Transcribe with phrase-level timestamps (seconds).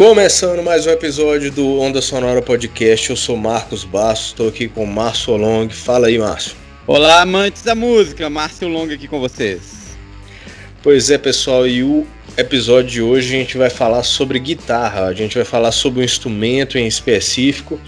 [0.00, 4.86] Começando mais um episódio do Onda Sonora Podcast, eu sou Marcos Bastos, estou aqui com
[4.86, 5.68] Márcio Long.
[5.68, 6.56] Fala aí, Márcio.
[6.86, 9.94] Olá, amantes da música, Márcio Long aqui com vocês.
[10.82, 15.12] Pois é, pessoal, e o episódio de hoje a gente vai falar sobre guitarra, a
[15.12, 17.78] gente vai falar sobre um instrumento em específico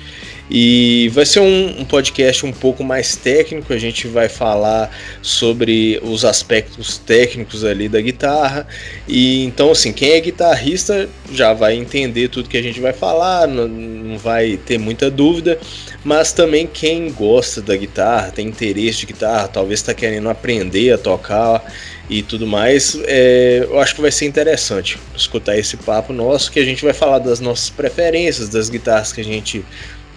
[0.54, 3.72] e vai ser um, um, podcast um pouco mais técnico.
[3.72, 8.66] A gente vai falar sobre os aspectos técnicos ali da guitarra.
[9.08, 13.48] E então, assim, quem é guitarrista já vai entender tudo que a gente vai falar,
[13.48, 15.58] não, não vai ter muita dúvida.
[16.04, 20.98] Mas também quem gosta da guitarra, tem interesse de guitarra, talvez está querendo aprender a
[20.98, 21.64] tocar
[22.10, 26.60] e tudo mais, é, eu acho que vai ser interessante escutar esse papo nosso, que
[26.60, 29.64] a gente vai falar das nossas preferências, das guitarras que a gente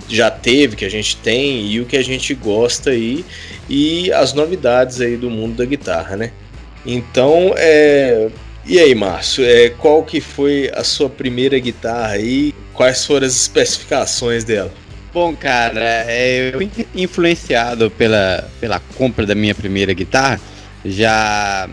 [0.08, 3.26] já teve, que a gente tem e o que a gente gosta aí
[3.70, 6.32] e as novidades aí do mundo da guitarra, né?
[6.86, 8.30] Então, é...
[8.66, 12.54] e aí, Márcio, é, qual que foi a sua primeira guitarra aí?
[12.74, 14.72] Quais foram as especificações dela?
[15.14, 20.42] Bom, cara, é, eu influenciado pela, pela compra da minha primeira guitarra,
[20.84, 21.70] já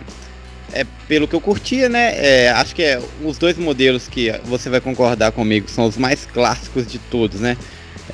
[0.72, 2.14] é pelo que eu curtia, né?
[2.16, 6.24] É, acho que é os dois modelos que você vai concordar comigo são os mais
[6.24, 7.56] clássicos de todos, né?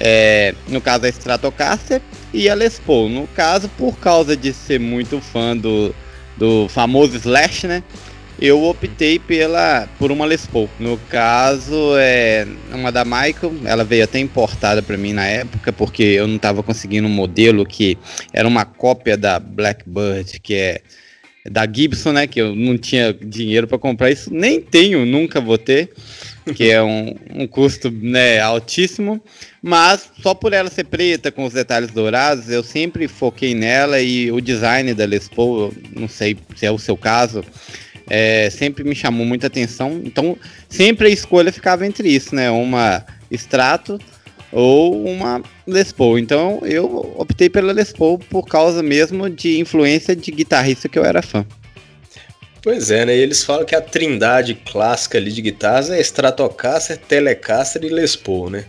[0.00, 2.00] É, no caso a Stratocaster
[2.32, 3.08] e a Les Paul.
[3.08, 5.94] No caso, por causa de ser muito fã do,
[6.36, 7.82] do famoso Slash, né?
[8.40, 10.70] Eu optei pela por uma Les Paul.
[10.78, 16.04] No caso, é uma da Michael, ela veio até importada para mim na época, porque
[16.04, 17.98] eu não estava conseguindo um modelo que
[18.32, 20.80] era uma cópia da Blackbird, que é
[21.50, 22.26] da Gibson, né?
[22.26, 25.90] Que eu não tinha dinheiro para comprar isso, nem tenho, nunca vou ter
[26.52, 29.22] que é um, um custo né, altíssimo,
[29.62, 34.30] mas só por ela ser preta com os detalhes dourados, eu sempre foquei nela e
[34.30, 37.44] o design da Les Paul, não sei se é o seu caso,
[38.08, 40.00] é, sempre me chamou muita atenção.
[40.04, 40.36] Então,
[40.68, 42.50] sempre a escolha ficava entre isso, né?
[42.50, 43.98] Uma Strato
[44.52, 46.18] ou uma Les Paul.
[46.18, 51.04] Então, eu optei pela Les Paul por causa mesmo de influência de guitarrista que eu
[51.04, 51.46] era fã.
[52.62, 53.16] Pois é, né?
[53.16, 58.16] E eles falam que a trindade clássica ali de guitarras é Stratocaster, Telecaster e Les
[58.16, 58.64] Paul, né?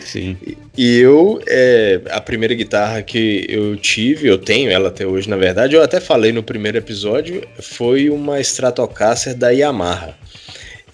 [0.00, 0.36] Sim.
[0.76, 5.36] E, eu, é, a primeira guitarra que eu tive, eu tenho ela até hoje, na
[5.36, 10.16] verdade, eu até falei no primeiro episódio, foi uma Stratocaster da Yamaha.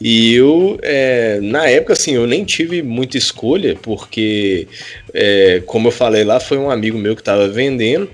[0.01, 4.69] E eu, é, na época, assim, eu nem tive muita escolha, porque,
[5.15, 8.11] é, como eu falei lá, foi um amigo meu que estava vendendo,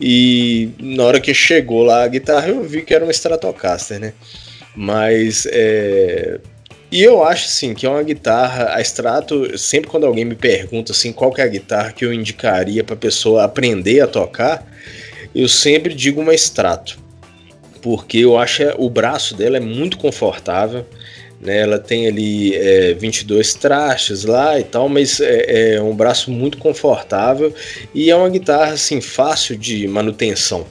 [0.00, 4.12] e na hora que chegou lá a guitarra, eu vi que era uma Stratocaster, né?
[4.76, 6.38] Mas, é,
[6.94, 10.92] e eu acho, assim, que é uma guitarra, a Strato, sempre quando alguém me pergunta,
[10.92, 14.64] assim, qual que é a guitarra que eu indicaria para pessoa aprender a tocar,
[15.34, 16.96] eu sempre digo uma Strato,
[17.82, 20.86] porque eu acho o braço dela é muito confortável,
[21.40, 21.60] né?
[21.60, 26.58] Ela tem ali é, 22 trastes lá e tal, mas é, é, um braço muito
[26.58, 27.54] confortável
[27.94, 30.66] e é uma guitarra assim fácil de manutenção.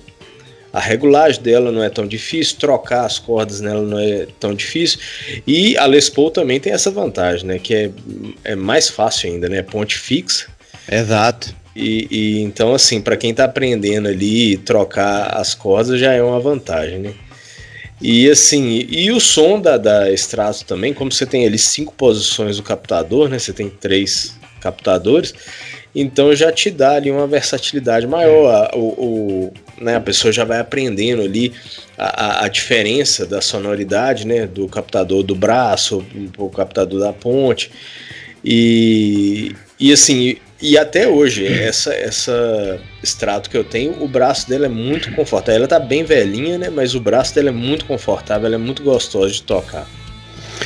[0.73, 4.99] A regulagem dela não é tão difícil, trocar as cordas nela não é tão difícil.
[5.45, 7.59] E a Les Paul também tem essa vantagem, né?
[7.59, 7.91] Que é,
[8.43, 9.61] é mais fácil ainda, né?
[9.61, 10.47] Ponte fixa.
[10.91, 11.55] Exato.
[11.75, 16.39] E, e então, assim, para quem está aprendendo ali, trocar as cordas já é uma
[16.39, 17.13] vantagem, né?
[18.03, 22.57] E assim, e o som da, da Strato também, como você tem ali cinco posições
[22.57, 23.39] do captador, né?
[23.39, 25.33] Você tem três captadores,
[25.95, 28.53] então já te dá ali uma versatilidade maior.
[28.53, 31.53] A, o, o né, a pessoa já vai aprendendo ali
[31.97, 34.47] a, a, diferença da sonoridade, né?
[34.47, 36.05] Do captador do braço,
[36.37, 37.71] o captador da ponte.
[38.43, 44.67] E, e assim, e até hoje, essa essa extrato que eu tenho, o braço dela
[44.67, 45.57] é muito confortável.
[45.57, 46.69] Ela tá bem velhinha, né?
[46.69, 49.85] Mas o braço dela é muito confortável, ela é muito gostosa de tocar.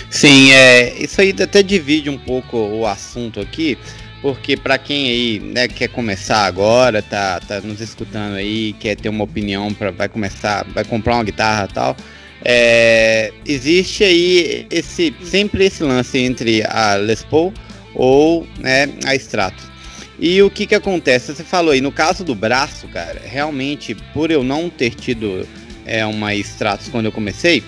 [0.08, 3.76] Sim, é, isso aí até divide um pouco o assunto aqui,
[4.22, 9.10] porque para quem aí né, quer começar agora, tá, tá nos escutando aí, quer ter
[9.10, 11.98] uma opinião para vai começar, vai comprar uma guitarra tal,
[12.46, 17.52] é, existe aí esse sempre esse lance entre a Les Paul
[17.96, 19.77] ou né, a Strato.
[20.20, 21.34] E o que que acontece?
[21.34, 25.48] Você falou aí, no caso do braço, cara, realmente, por eu não ter tido
[25.86, 27.64] é, uma Stratos quando eu comecei,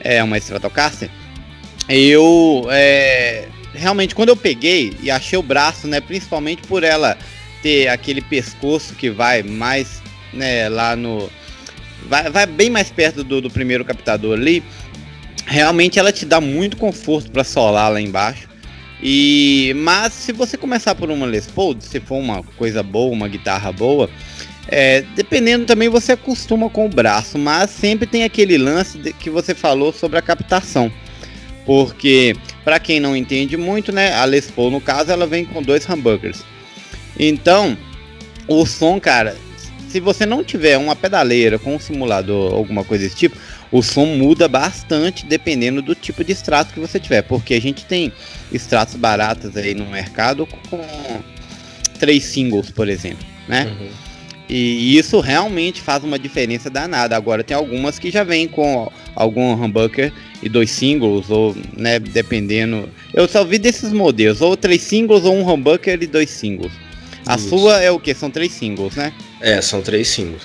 [0.00, 1.08] é uma Stratocaster,
[1.88, 7.16] eu é, realmente quando eu peguei e achei o braço, né, principalmente por ela
[7.62, 10.02] ter aquele pescoço que vai mais,
[10.32, 11.30] né, lá no
[12.06, 14.62] vai, vai bem mais perto do, do primeiro captador ali,
[15.46, 18.48] realmente ela te dá muito conforto para solar lá embaixo.
[19.02, 23.28] E mas se você começar por uma Les Paul, se for uma coisa boa, uma
[23.28, 24.08] guitarra boa,
[24.68, 29.54] é, dependendo também você acostuma com o braço, mas sempre tem aquele lance que você
[29.54, 30.90] falou sobre a captação.
[31.64, 35.60] Porque, para quem não entende muito, né, a Les Paul, no caso, ela vem com
[35.60, 36.44] dois humbuckers.
[37.18, 37.76] Então,
[38.46, 39.36] o som, cara,
[39.88, 43.36] se você não tiver uma pedaleira com um simulador, alguma coisa desse tipo,
[43.70, 47.22] o som muda bastante dependendo do tipo de extrato que você tiver.
[47.22, 48.12] Porque a gente tem
[48.52, 50.80] extratos baratos aí no mercado com
[51.98, 53.64] três singles, por exemplo, né?
[53.64, 53.88] Uhum.
[54.48, 57.16] E isso realmente faz uma diferença danada.
[57.16, 62.88] Agora tem algumas que já vêm com algum humbucker e dois singles, ou, né, dependendo.
[63.12, 66.72] Eu só vi desses modelos, ou três singles ou um humbucker e dois singles.
[67.26, 67.48] A isso.
[67.48, 68.14] sua é o que?
[68.14, 69.12] São três singles, né?
[69.40, 70.42] É, são três singles.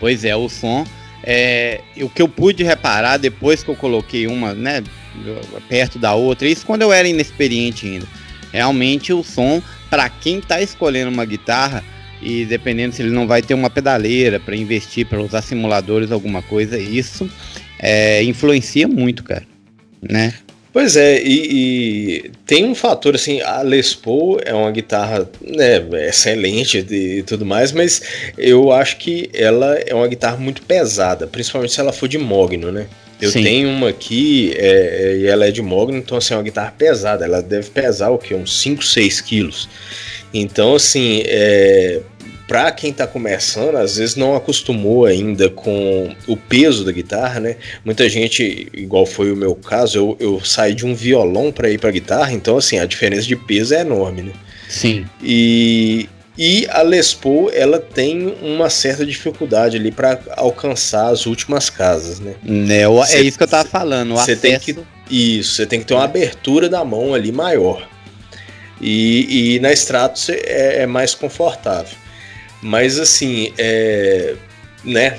[0.00, 0.84] Pois é, o som.
[1.26, 4.84] É, o que eu pude reparar depois que eu coloquei uma, né,
[5.68, 8.06] perto da outra, isso quando eu era inexperiente ainda.
[8.52, 11.82] Realmente o som, para quem está escolhendo uma guitarra,
[12.20, 16.42] e dependendo se ele não vai ter uma pedaleira para investir, para usar simuladores, alguma
[16.42, 17.28] coisa, isso
[17.78, 19.46] é, influencia muito, cara,
[20.00, 20.34] né?
[20.74, 25.80] Pois é, e, e, tem um fator assim, a Les Paul é uma guitarra né,
[26.08, 28.02] excelente e tudo mais, mas
[28.36, 32.72] eu acho que ela é uma guitarra muito pesada, principalmente se ela for de mogno,
[32.72, 32.88] né?
[33.20, 33.44] Eu Sim.
[33.44, 37.24] tenho uma aqui é, e ela é de mogno, então assim, é uma guitarra pesada,
[37.24, 38.34] ela deve pesar o que?
[38.34, 39.68] Uns 5, 6 quilos.
[40.34, 42.00] Então, assim, é,
[42.46, 47.56] para quem está começando, às vezes não acostumou ainda com o peso da guitarra, né?
[47.84, 51.78] Muita gente, igual foi o meu caso, eu, eu saí de um violão para ir
[51.78, 54.32] para guitarra, então assim, a diferença de peso é enorme, né?
[54.68, 55.06] Sim.
[55.22, 61.70] E, e a Les Paul, ela tem uma certa dificuldade ali para alcançar as últimas
[61.70, 62.34] casas, né?
[62.68, 64.76] É, cê, é isso que eu tava falando, Você tem que
[65.10, 67.88] Isso, você tem que ter uma abertura da mão ali maior.
[68.80, 72.03] E, e na Stratos é, é mais confortável.
[72.64, 74.36] Mas assim, é,
[74.82, 75.18] né?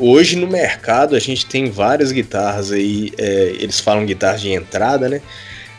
[0.00, 5.08] Hoje no mercado a gente tem várias guitarras aí, é, eles falam guitarras de entrada,
[5.08, 5.22] né?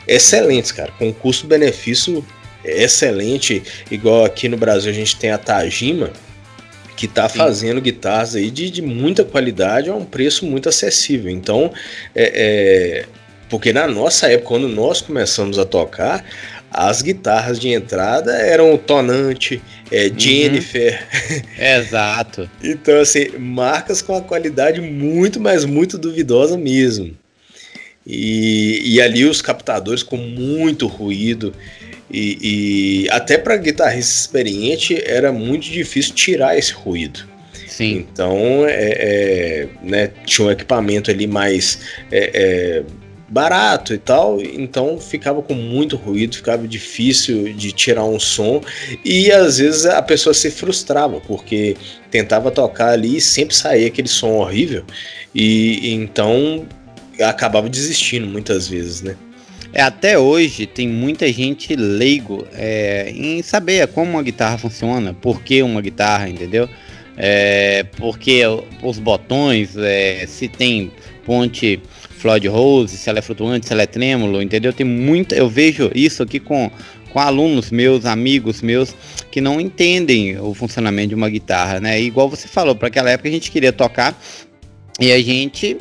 [0.07, 2.25] Excelentes, cara, com custo-benefício
[2.63, 3.61] excelente,
[3.91, 6.11] igual aqui no Brasil a gente tem a Tajima,
[6.95, 11.29] que está fazendo guitarras aí de, de, muita qualidade a um preço muito acessível.
[11.29, 11.71] Então,
[12.15, 13.05] é, é,
[13.49, 16.23] porque na nossa época, quando nós começamos a tocar,
[16.71, 19.61] as guitarras de entrada eram o Tonante,
[19.91, 20.19] é, uhum.
[20.19, 21.07] Jennifer.
[21.57, 22.49] Exato.
[22.63, 27.15] então, assim, marcas com a qualidade muito, mas muito duvidosa mesmo.
[28.05, 31.53] E, e ali os captadores com muito ruído.
[32.09, 37.27] E, e até para guitarrista experiente era muito difícil tirar esse ruído.
[37.67, 38.07] Sim.
[38.11, 41.79] Então, é, é, né, tinha um equipamento ali mais
[42.09, 42.83] é, é
[43.29, 48.61] barato e tal, então ficava com muito ruído, ficava difícil de tirar um som
[49.03, 51.75] e às vezes a pessoa se frustrava porque
[52.09, 54.85] tentava tocar ali e sempre saía aquele som horrível
[55.35, 56.65] e então
[57.19, 59.15] acabava desistindo muitas vezes, né?
[59.73, 65.41] É, até hoje tem muita gente leigo é, em saber como uma guitarra funciona, por
[65.41, 66.69] que uma guitarra, entendeu?
[67.17, 68.43] É, porque
[68.81, 70.91] os botões, é, se tem
[71.25, 71.81] ponte
[72.17, 74.73] Floyd Rose, se ela é flutuante, se ela é trêmulo, entendeu?
[74.73, 76.69] Tem muita, eu vejo isso aqui com,
[77.11, 78.95] com alunos meus, amigos meus,
[79.31, 82.01] que não entendem o funcionamento de uma guitarra, né?
[82.01, 84.19] E igual você falou, para aquela época a gente queria tocar
[84.99, 85.77] e a gente,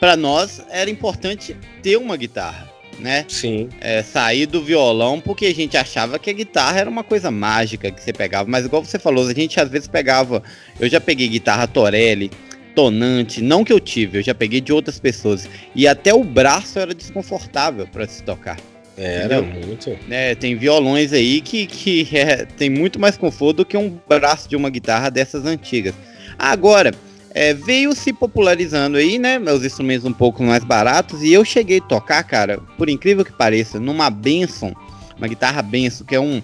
[0.00, 2.68] para nós, era importante ter uma guitarra,
[2.98, 3.24] né?
[3.28, 3.68] Sim.
[3.80, 7.90] É, sair do violão porque a gente achava que a guitarra era uma coisa mágica
[7.92, 10.42] que você pegava, mas igual você falou, a gente às vezes pegava,
[10.80, 12.32] eu já peguei guitarra Torelli,
[12.74, 15.48] tonante, não que eu tive, eu já peguei de outras pessoas.
[15.74, 18.56] E até o braço era desconfortável para se tocar.
[18.96, 19.66] Era entendeu?
[19.66, 19.98] muito.
[20.10, 24.48] É, tem violões aí que, que é, tem muito mais conforto do que um braço
[24.48, 25.94] de uma guitarra dessas antigas.
[26.36, 26.92] Agora,
[27.30, 29.38] é, veio se popularizando aí, né?
[29.38, 31.22] Meus instrumentos um pouco mais baratos.
[31.22, 34.72] E eu cheguei a tocar, cara, por incrível que pareça, numa Benson,
[35.16, 36.42] uma guitarra Benson, que é um.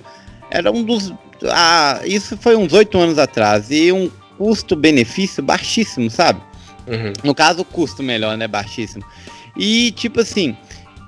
[0.51, 1.13] Era um dos.
[1.51, 3.71] Ah, isso foi uns oito anos atrás.
[3.71, 6.41] E um custo-benefício baixíssimo, sabe?
[6.87, 7.13] Uhum.
[7.23, 8.47] No caso, o custo melhor, né?
[8.47, 9.05] Baixíssimo.
[9.57, 10.57] E, tipo assim,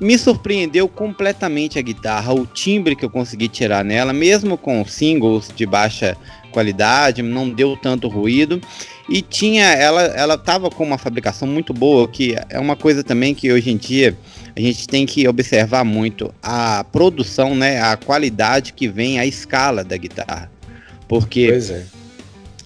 [0.00, 5.50] me surpreendeu completamente a guitarra, o timbre que eu consegui tirar nela, mesmo com singles
[5.54, 6.16] de baixa
[6.52, 8.60] qualidade, não deu tanto ruído.
[9.08, 13.34] E tinha, ela, ela tava com uma fabricação muito boa, que é uma coisa também
[13.34, 14.16] que hoje em dia
[14.56, 19.84] a gente tem que observar muito a produção, né, a qualidade que vem a escala
[19.84, 20.50] da guitarra.
[21.06, 21.84] Porque pois é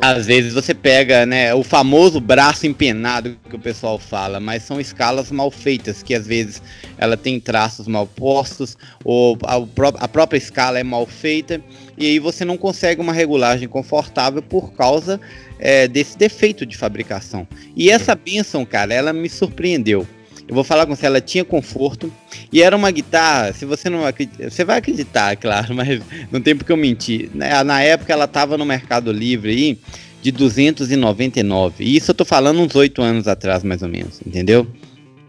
[0.00, 4.80] às vezes você pega, né, o famoso braço empenado que o pessoal fala, mas são
[4.80, 6.62] escalas mal feitas, que às vezes
[6.96, 11.62] ela tem traços mal postos, ou a, própria escala é mal feita,
[11.98, 15.20] e aí você não consegue uma regulagem confortável por causa
[15.58, 17.46] é, desse defeito de fabricação.
[17.76, 20.06] E essa benção, cara, ela me surpreendeu.
[20.50, 22.12] Eu vou falar com você, ela tinha conforto
[22.52, 26.56] e era uma guitarra, se você não acredita, você vai acreditar, claro, mas não tem
[26.56, 27.30] porque eu mentir.
[27.32, 27.62] Né?
[27.62, 29.78] Na época ela estava no Mercado Livre aí
[30.20, 31.84] de 299.
[31.84, 34.66] E isso eu tô falando uns oito anos atrás, mais ou menos, entendeu?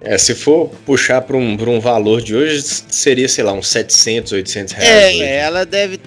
[0.04, 4.32] É, se for puxar para um, um valor de hoje, seria, sei lá, uns 700,
[4.32, 5.22] 800 reais.
[5.22, 6.00] É, ela deve.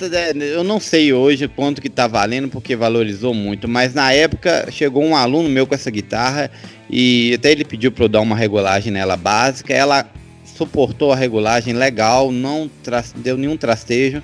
[0.53, 5.05] Eu não sei hoje quanto que tá valendo, porque valorizou muito, mas na época chegou
[5.05, 6.51] um aluno meu com essa guitarra
[6.91, 9.73] e até ele pediu para eu dar uma regulagem nela básica.
[9.73, 10.11] Ela
[10.45, 12.69] suportou a regulagem legal, não
[13.17, 14.21] deu nenhum trastejo.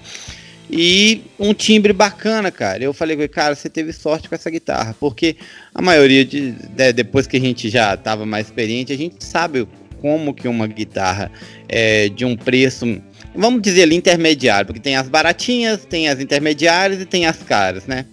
[0.72, 2.82] E um timbre bacana, cara.
[2.84, 5.36] Eu falei, cara, você teve sorte com essa guitarra, porque
[5.74, 9.66] a maioria de, de depois que a gente já estava mais experiente, a gente sabe
[10.00, 11.30] como que uma guitarra
[11.68, 13.00] é de um preço,
[13.34, 17.86] vamos dizer ali intermediário, porque tem as baratinhas, tem as intermediárias e tem as caras,
[17.86, 18.06] né?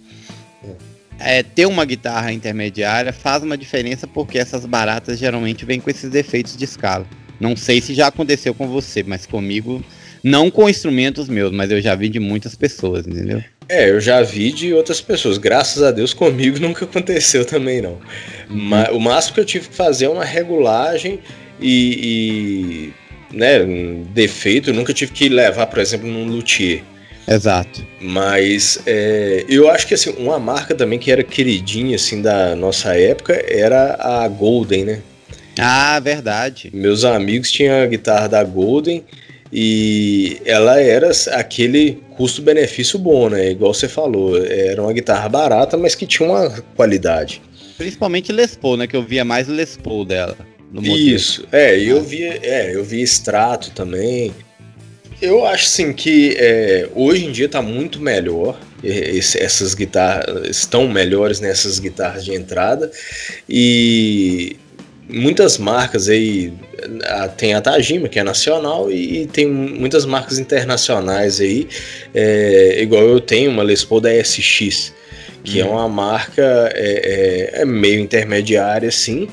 [1.20, 6.10] É, ter uma guitarra intermediária faz uma diferença porque essas baratas geralmente vêm com esses
[6.10, 7.06] defeitos de escala.
[7.40, 9.82] Não sei se já aconteceu com você, mas comigo
[10.28, 13.42] não com instrumentos meus, mas eu já vi de muitas pessoas, entendeu?
[13.68, 15.38] É, eu já vi de outras pessoas.
[15.38, 17.98] Graças a Deus comigo nunca aconteceu também, não.
[18.48, 21.20] Mas, o máximo que eu tive que fazer é uma regulagem
[21.60, 22.92] e,
[23.32, 24.70] e né, um defeito.
[24.70, 26.82] Eu nunca tive que levar, por exemplo, num luthier.
[27.26, 27.86] Exato.
[28.00, 32.98] Mas é, eu acho que assim, uma marca também que era queridinha assim da nossa
[32.98, 35.02] época era a Golden, né?
[35.58, 36.70] Ah, verdade.
[36.72, 39.04] Meus amigos tinham a guitarra da Golden
[39.52, 43.50] e ela era aquele custo-benefício bom, né?
[43.50, 47.40] Igual você falou, era uma guitarra barata, mas que tinha uma qualidade.
[47.76, 48.86] Principalmente Les Paul, né?
[48.86, 50.36] Que eu via mais Les Paul dela.
[50.82, 54.32] Isso, é, eu via, é, eu via extrato também.
[55.20, 58.58] Eu acho assim que é, hoje em dia está muito melhor.
[58.84, 62.92] Esse, essas guitarras estão melhores nessas guitarras de entrada
[63.48, 64.56] e
[65.08, 66.52] muitas marcas aí
[67.36, 71.66] tem a Tajima que é nacional e tem muitas marcas internacionais aí
[72.14, 74.92] é, igual eu tenho uma Les Paul da SX
[75.42, 75.72] que é uhum.
[75.72, 79.28] uma marca é, é, é, meio intermediária assim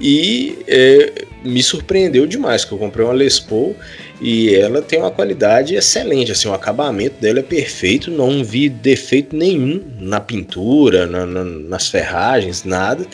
[0.00, 1.12] e é,
[1.44, 3.76] me surpreendeu demais que eu comprei uma Les Paul
[4.20, 9.36] e ela tem uma qualidade excelente, assim, o acabamento dela é perfeito, não vi defeito
[9.36, 13.06] nenhum na pintura, na, na, nas ferragens, nada.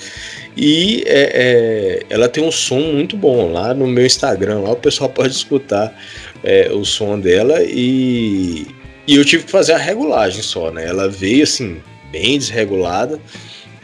[0.57, 3.53] E é, é, ela tem um som muito bom.
[3.53, 5.95] Lá no meu Instagram, lá o pessoal pode escutar
[6.43, 8.67] é, o som dela e,
[9.07, 10.87] e eu tive que fazer a regulagem só, né?
[10.87, 13.21] Ela veio assim, bem desregulada.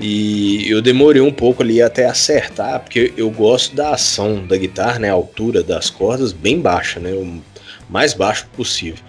[0.01, 4.99] E eu demorei um pouco ali até acertar, porque eu gosto da ação da guitarra,
[4.99, 5.11] né?
[5.11, 7.13] A altura das cordas bem baixa, né?
[7.13, 7.43] O
[7.89, 9.05] mais baixo possível.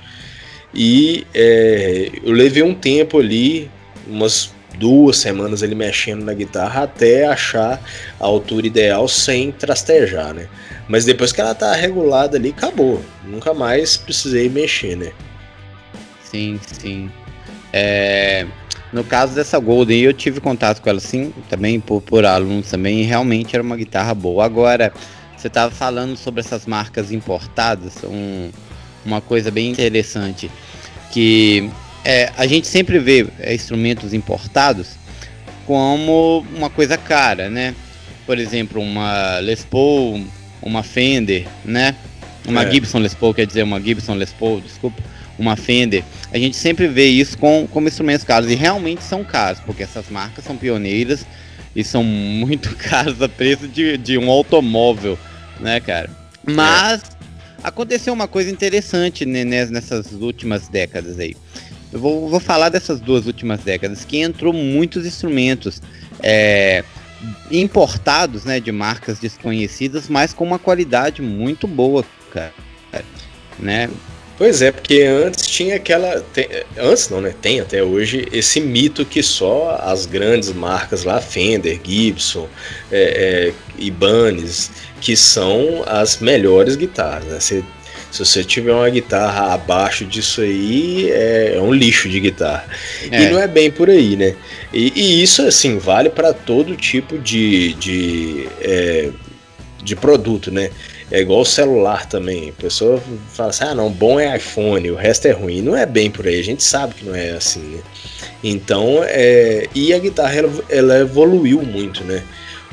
[0.73, 3.71] E é, eu levei um tempo ali,
[4.05, 7.81] umas duas semanas ele mexendo na guitarra até achar
[8.19, 10.47] a altura ideal sem trastejar, né?
[10.87, 13.01] Mas depois que ela tá regulada ali, acabou.
[13.25, 15.11] Nunca mais precisei mexer, né?
[16.23, 17.11] Sim, sim.
[17.71, 18.45] É,
[18.93, 23.01] no caso dessa Golden, eu tive contato com ela sim, também por, por alunos também,
[23.01, 24.43] e realmente era uma guitarra boa.
[24.43, 24.91] Agora,
[25.35, 28.49] você estava falando sobre essas marcas importadas, um,
[29.05, 30.51] uma coisa bem interessante,
[31.11, 31.69] que
[32.03, 34.89] é, a gente sempre vê é, instrumentos importados
[35.65, 37.73] como uma coisa cara, né?
[38.25, 40.23] Por exemplo, uma Les Paul,
[40.61, 41.95] uma Fender, né?
[42.45, 42.71] Uma é.
[42.71, 45.01] Gibson Les Paul, quer dizer, uma Gibson Les Paul, desculpa,
[45.41, 46.03] uma Fender.
[46.31, 50.09] A gente sempre vê isso com, como instrumentos caros e realmente são caros, porque essas
[50.09, 51.25] marcas são pioneiras
[51.75, 55.17] e são muito caros a preço de, de um automóvel,
[55.59, 56.09] né, cara?
[56.43, 57.05] Mas é.
[57.63, 61.35] aconteceu uma coisa interessante né, nessas últimas décadas aí.
[61.91, 65.81] Eu vou, vou falar dessas duas últimas décadas, que entrou muitos instrumentos
[66.23, 66.85] é,
[67.51, 72.53] importados, né, de marcas desconhecidas, mas com uma qualidade muito boa, cara,
[73.59, 73.89] né?
[74.41, 76.19] Pois é, porque antes tinha aquela.
[76.33, 77.31] Tem, antes não, né?
[77.39, 82.49] Tem até hoje esse mito que só as grandes marcas lá, Fender, Gibson,
[82.91, 87.25] é, é, Ibanez, que são as melhores guitarras.
[87.25, 87.39] Né?
[87.39, 87.63] Você
[88.11, 92.65] se você tiver uma guitarra abaixo disso aí, é, é um lixo de guitarra.
[93.11, 93.21] É.
[93.21, 94.35] E não é bem por aí, né?
[94.73, 99.11] E, e isso, assim, vale para todo tipo de, de, é,
[99.83, 100.71] de produto, né?
[101.11, 102.49] É igual o celular também.
[102.49, 103.01] A pessoa
[103.33, 105.61] fala assim: ah, não, bom é iPhone, o resto é ruim.
[105.61, 107.81] Não é bem por aí, a gente sabe que não é assim, né?
[108.43, 112.23] Então, é, e a guitarra ela, ela evoluiu muito, né?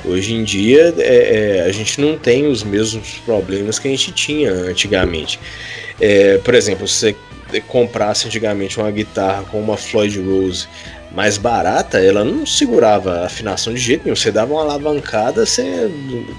[0.04, 4.12] Hoje em dia é, é, a gente não tem os mesmos problemas que a gente
[4.12, 5.40] tinha antigamente.
[6.00, 7.16] É, por exemplo, se
[7.50, 10.68] você comprasse antigamente uma guitarra com uma Floyd Rose
[11.11, 14.14] mais barata, ela não segurava a afinação de jeito nenhum.
[14.14, 15.90] Você dava uma alavancada, você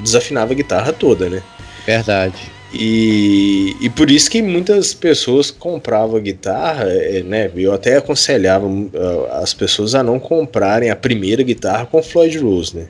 [0.02, 1.44] desafinava a guitarra toda, né?
[1.90, 2.36] Verdade.
[2.72, 7.50] E, e por isso que muitas pessoas compravam guitarra, é, né?
[7.56, 8.92] Eu até aconselhava uh,
[9.42, 12.88] as pessoas a não comprarem a primeira guitarra com Floyd Rose, né?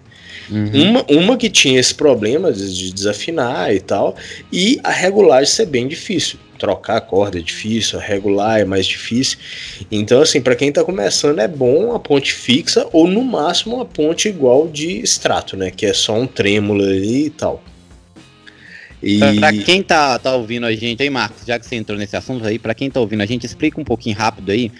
[0.51, 0.89] Uhum.
[0.89, 4.17] Uma, uma que tinha esse problema de desafinar e tal,
[4.51, 6.37] e a regulagem ser bem difícil.
[6.57, 9.37] Trocar a corda é difícil, a regular é mais difícil.
[9.89, 13.85] Então, assim, para quem tá começando, é bom a ponte fixa ou no máximo uma
[13.85, 15.71] ponte igual de extrato, né?
[15.71, 17.63] Que é só um trêmulo ali e tal.
[19.01, 19.19] E...
[19.39, 22.45] Pra quem tá, tá ouvindo a gente aí, Marcos, já que você entrou nesse assunto
[22.45, 24.71] aí, para quem tá ouvindo a gente, explica um pouquinho rápido aí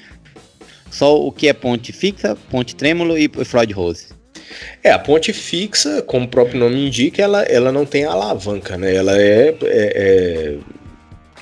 [0.92, 4.08] só o que é ponte fixa, ponte trêmulo e Floyd Rose.
[4.84, 8.96] É, a ponte fixa, como o próprio nome indica, ela, ela não tem alavanca, né?
[8.96, 10.58] Ela é, é, é,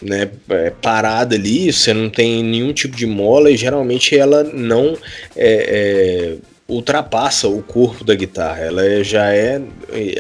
[0.02, 4.98] né, é parada ali, você não tem nenhum tipo de mola e geralmente ela não
[5.36, 9.62] é, é ultrapassa o corpo da guitarra, ela é, já é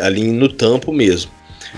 [0.01, 1.29] ali no tampo mesmo.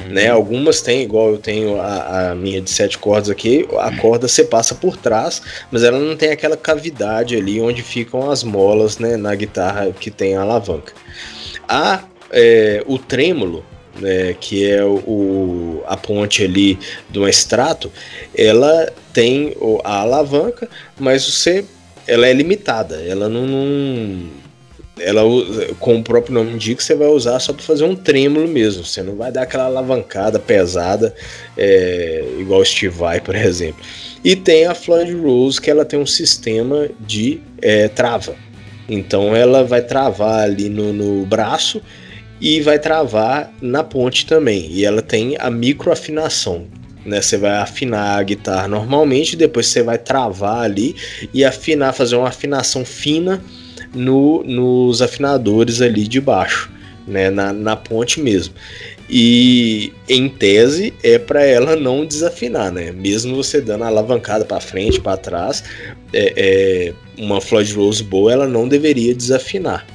[0.07, 0.29] Né?
[0.29, 4.43] Algumas tem, igual eu tenho a, a, minha de sete cordas aqui, a corda você
[4.43, 5.41] passa por trás,
[5.71, 10.09] mas ela não tem aquela cavidade ali onde ficam as molas né, na guitarra que
[10.09, 10.93] tem a alavanca.
[11.67, 13.63] A, é, o trêmulo,
[13.99, 16.79] né, que é o, a ponte ali
[17.09, 17.91] do extrato,
[18.35, 21.65] ela tem a alavanca, mas você
[22.07, 24.29] ela é limitada, ela não, não
[25.01, 25.21] ela,
[25.79, 28.85] como o próprio nome indica, você vai usar só para fazer um trêmulo mesmo.
[28.85, 31.13] Você não vai dar aquela alavancada pesada,
[31.57, 33.83] é, igual o Steve Vai, por exemplo.
[34.23, 38.35] E tem a Floyd Rose, que ela tem um sistema de é, trava.
[38.87, 41.81] Então ela vai travar ali no, no braço
[42.41, 44.69] e vai travar na ponte também.
[44.71, 46.67] E ela tem a microafinação.
[47.05, 50.95] Né, você vai afinar a guitarra normalmente, depois você vai travar ali
[51.33, 53.41] e afinar, fazer uma afinação fina
[53.93, 56.71] no, nos afinadores ali de baixo,
[57.07, 58.53] né, na, na ponte mesmo.
[59.09, 62.91] E em tese é para ela não desafinar, né?
[62.91, 65.63] Mesmo você dando a alavancada para frente, para trás,
[66.13, 69.85] é, é, uma Floyd Rose boa ela não deveria desafinar.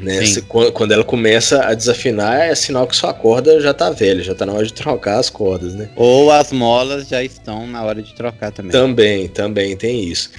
[0.00, 0.24] Né?
[0.24, 4.34] Se, quando ela começa a desafinar, é sinal que sua corda já tá velha, já
[4.34, 5.88] tá na hora de trocar as cordas, né?
[5.96, 8.70] Ou as molas já estão na hora de trocar também.
[8.70, 10.30] Também, também tem isso.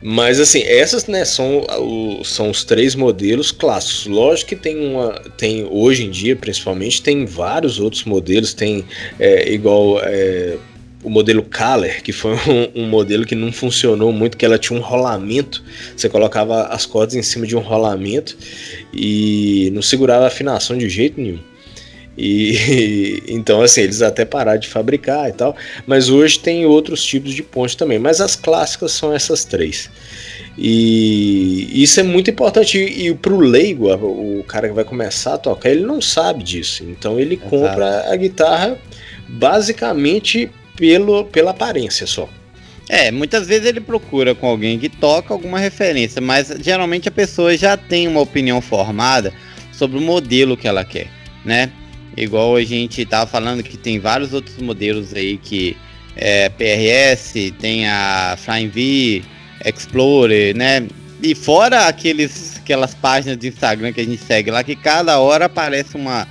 [0.00, 1.66] Mas assim, essas né, são,
[2.24, 4.06] são os três modelos clássicos.
[4.06, 5.20] Lógico que tem uma.
[5.36, 8.84] Tem, hoje em dia, principalmente, tem vários outros modelos, tem
[9.18, 10.00] é, igual.
[10.02, 10.56] É,
[11.02, 12.34] o modelo Kaller, que foi
[12.74, 15.62] um, um, modelo que não funcionou muito, que ela tinha um rolamento,
[15.96, 18.36] você colocava as cordas em cima de um rolamento
[18.92, 21.40] e não segurava a afinação de jeito nenhum.
[22.16, 25.56] E então assim, eles até pararam de fabricar e tal,
[25.86, 29.88] mas hoje tem outros tipos de ponte também, mas as clássicas são essas três.
[30.60, 32.76] E isso é muito importante.
[32.78, 36.82] E para o leigo, o cara que vai começar a tocar, ele não sabe disso.
[36.82, 38.76] Então ele compra a guitarra
[39.28, 42.28] basicamente pelo, pela aparência só.
[42.88, 47.54] É, muitas vezes ele procura com alguém que toca alguma referência, mas geralmente a pessoa
[47.54, 49.30] já tem uma opinião formada
[49.72, 51.08] sobre o modelo que ela quer,
[51.44, 51.70] né?
[52.16, 55.76] Igual a gente tava falando que tem vários outros modelos aí que
[56.16, 59.22] é PRS, tem a Flying V,
[59.66, 60.86] Explorer, né?
[61.22, 65.44] E fora aqueles, aquelas páginas de Instagram que a gente segue lá, que cada hora
[65.44, 66.26] aparece uma,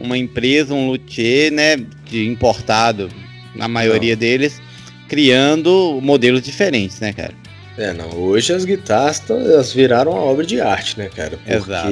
[0.00, 1.76] uma empresa, um luthier, né?
[2.04, 3.08] De importado,
[3.54, 4.20] na maioria não.
[4.20, 4.60] deles,
[5.08, 7.34] criando modelos diferentes, né, cara?
[7.78, 8.10] É, não.
[8.10, 11.38] Hoje as guitarras elas viraram uma obra de arte, né, cara?
[11.38, 11.90] Porque Exato.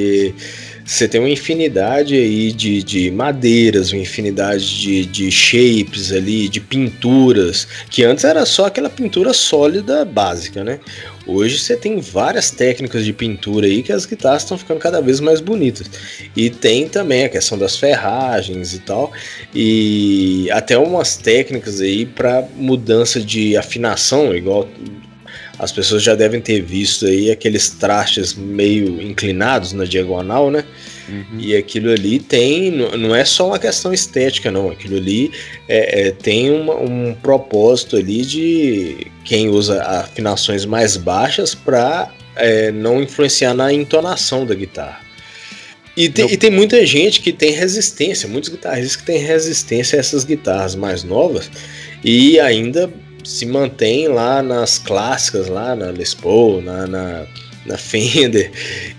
[0.88, 6.60] Você tem uma infinidade aí de, de madeiras, uma infinidade de, de shapes ali, de
[6.60, 10.80] pinturas, que antes era só aquela pintura sólida básica, né?
[11.28, 15.20] Hoje você tem várias técnicas de pintura aí que as guitarras estão ficando cada vez
[15.20, 15.90] mais bonitas.
[16.34, 19.12] E tem também a questão das ferragens e tal,
[19.54, 24.66] e até umas técnicas aí para mudança de afinação, igual
[25.58, 30.64] as pessoas já devem ter visto aí aqueles trastes meio inclinados na diagonal, né?
[31.08, 31.38] Uhum.
[31.38, 34.70] E aquilo ali tem, não é só uma questão estética, não.
[34.70, 35.32] Aquilo ali
[35.68, 42.70] é, é, tem uma, um propósito ali de quem usa afinações mais baixas para é,
[42.70, 45.00] não influenciar na entonação da guitarra.
[45.96, 50.00] E tem, e tem, muita gente que tem resistência, muitos guitarristas que têm resistência a
[50.00, 51.50] essas guitarras mais novas
[52.04, 52.88] e ainda
[53.24, 57.26] se mantém lá nas clássicas, lá na Les Paul, na, na,
[57.68, 58.50] na Fender,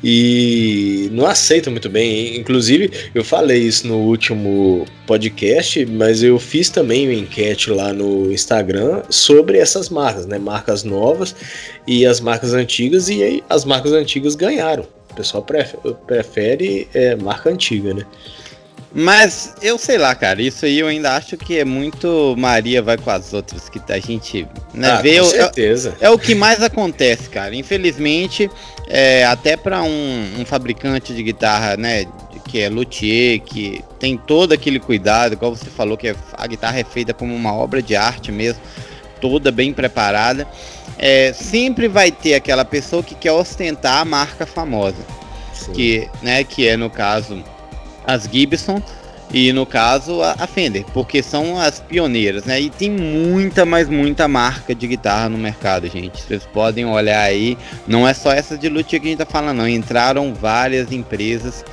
[0.03, 2.38] e não aceita muito bem.
[2.38, 8.32] Inclusive, eu falei isso no último podcast, mas eu fiz também uma enquete lá no
[8.32, 10.38] Instagram sobre essas marcas, né?
[10.38, 11.36] Marcas novas
[11.88, 14.88] e as marcas antigas, e aí as marcas antigas ganharam.
[15.12, 18.05] O pessoal prefere, prefere é, marca antiga, né?
[18.93, 22.97] Mas eu sei lá, cara, isso aí eu ainda acho que é muito Maria vai
[22.97, 25.19] com as outras, que a gente né, ah, vê.
[25.19, 25.95] Com certeza.
[26.02, 27.56] É, é, o que mais acontece, cara.
[27.56, 28.49] Infelizmente,
[28.88, 32.06] é, até para um, um, fabricante de guitarra, né,
[32.47, 36.84] que é luthier, que tem todo aquele cuidado, igual você falou, que a guitarra é
[36.84, 38.62] feita como uma obra de arte mesmo,
[39.21, 40.47] toda bem preparada.
[40.97, 45.06] É, sempre vai ter aquela pessoa que quer ostentar a marca famosa,
[45.54, 45.73] Sim.
[45.73, 47.43] que, né, que é no caso
[48.13, 48.82] as Gibson
[49.32, 52.60] e no caso a, Fender, porque são as pioneiras, né?
[52.60, 56.24] E tem muita, mas muita marca de guitarra no mercado, gente.
[56.24, 57.56] Vocês podem olhar aí,
[57.88, 59.69] não é só essa de luthier que a gente tá falando, não.
[59.69, 61.63] Entraram várias empresas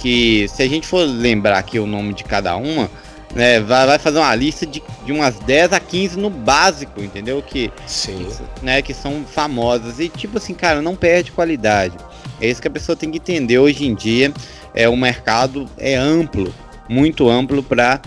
[0.00, 2.90] que, se a gente for lembrar aqui o nome de cada uma,
[3.32, 7.40] né, vai, vai fazer uma lista de, de umas 10 a 15 no básico, entendeu?
[7.40, 8.26] Que, Sim.
[8.26, 10.00] Que, né, que são famosas.
[10.00, 11.96] E tipo assim, cara, não perde qualidade.
[12.40, 14.32] É isso que a pessoa tem que entender hoje em dia
[14.74, 16.52] é, o mercado é amplo,
[16.88, 18.00] muito amplo para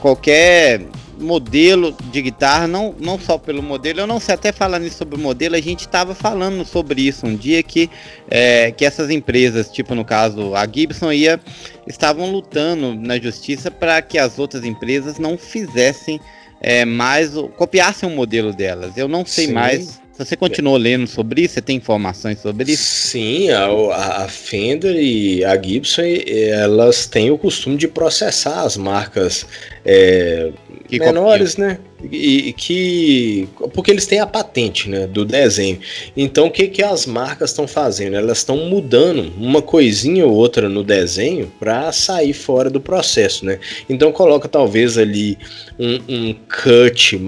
[0.00, 0.82] qualquer
[1.20, 5.18] modelo de guitarra, não, não só pelo modelo, eu não sei até falando sobre o
[5.18, 7.90] modelo, a gente estava falando sobre isso um dia que,
[8.30, 11.38] é, que essas empresas, tipo no caso a Gibson, ia,
[11.86, 16.18] estavam lutando na justiça para que as outras empresas não fizessem
[16.60, 18.96] é, mais, copiassem o modelo delas.
[18.96, 19.52] Eu não sei Sim.
[19.52, 21.54] mais você continuou lendo sobre isso?
[21.54, 22.82] Você tem informações sobre isso?
[22.82, 29.46] Sim, a, a Fender e a Gibson elas têm o costume de processar as marcas
[29.84, 30.50] é,
[30.90, 31.78] menores, né?
[32.10, 35.78] E, que porque eles têm a patente, né, do desenho.
[36.16, 38.16] Então o que que as marcas estão fazendo?
[38.16, 43.58] Elas estão mudando uma coisinha ou outra no desenho para sair fora do processo, né?
[43.88, 45.38] Então coloca talvez ali
[45.78, 47.20] um, um cut,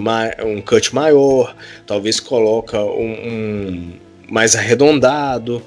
[0.45, 1.55] um cut maior,
[1.85, 3.93] talvez coloca um, um
[4.29, 5.61] mais arredondado,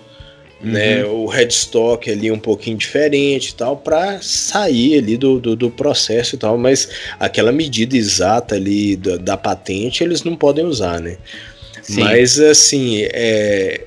[0.66, 1.24] né, uhum.
[1.24, 6.34] o headstock ali um pouquinho diferente e tal, para sair ali do, do, do, processo
[6.34, 11.16] e tal, mas aquela medida exata ali da, da patente eles não podem usar, né?
[11.82, 12.00] Sim.
[12.00, 13.84] Mas assim, é,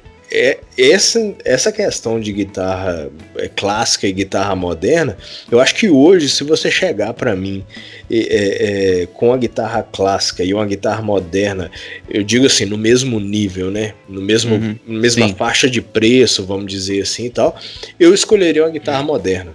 [0.82, 5.18] essa, essa questão de guitarra é, clássica e guitarra moderna,
[5.52, 7.64] eu acho que hoje, se você chegar para mim
[8.10, 11.70] é, é, com a guitarra clássica e uma guitarra moderna,
[12.10, 13.94] eu digo assim, no mesmo nível, né?
[14.08, 15.36] No mesmo, uhum, mesma sim.
[15.36, 17.58] faixa de preço, vamos dizer assim e tal,
[18.00, 19.54] eu escolheria uma guitarra moderna.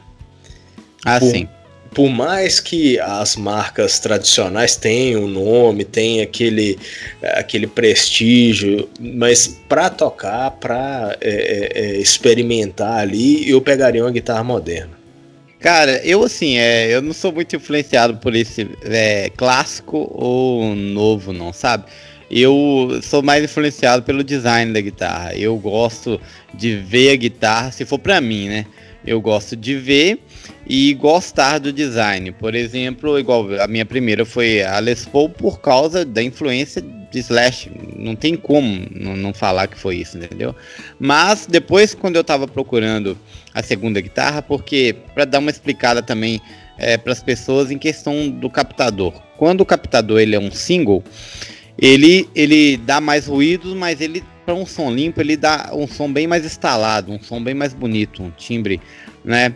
[1.04, 1.48] Ah, Por, sim
[1.94, 6.76] por mais que as marcas tradicionais tenham o nome, tenham aquele,
[7.22, 14.42] aquele prestígio, mas para tocar, para é, é, é, experimentar ali, eu pegaria uma guitarra
[14.42, 14.90] moderna.
[15.60, 21.32] Cara, eu assim, é, eu não sou muito influenciado por esse é, clássico ou novo,
[21.32, 21.84] não, sabe?
[22.30, 25.34] Eu sou mais influenciado pelo design da guitarra.
[25.34, 26.20] Eu gosto
[26.52, 28.66] de ver a guitarra, se for para mim, né?
[29.06, 30.18] Eu gosto de ver
[30.66, 32.32] e gostar do design.
[32.32, 37.18] Por exemplo, igual a minha primeira foi a Les Paul por causa da influência de
[37.18, 37.70] Slash.
[37.96, 40.54] Não tem como não, falar que foi isso, entendeu?
[40.98, 43.16] Mas depois, quando eu estava procurando
[43.52, 46.40] a segunda guitarra, porque para dar uma explicada também
[46.76, 49.12] é, para as pessoas em questão do captador.
[49.36, 51.04] Quando o captador ele é um single,
[51.78, 56.12] ele, ele dá mais ruídos, mas ele para um som limpo ele dá um som
[56.12, 58.80] bem mais instalado, um som bem mais bonito, um timbre,
[59.24, 59.54] né?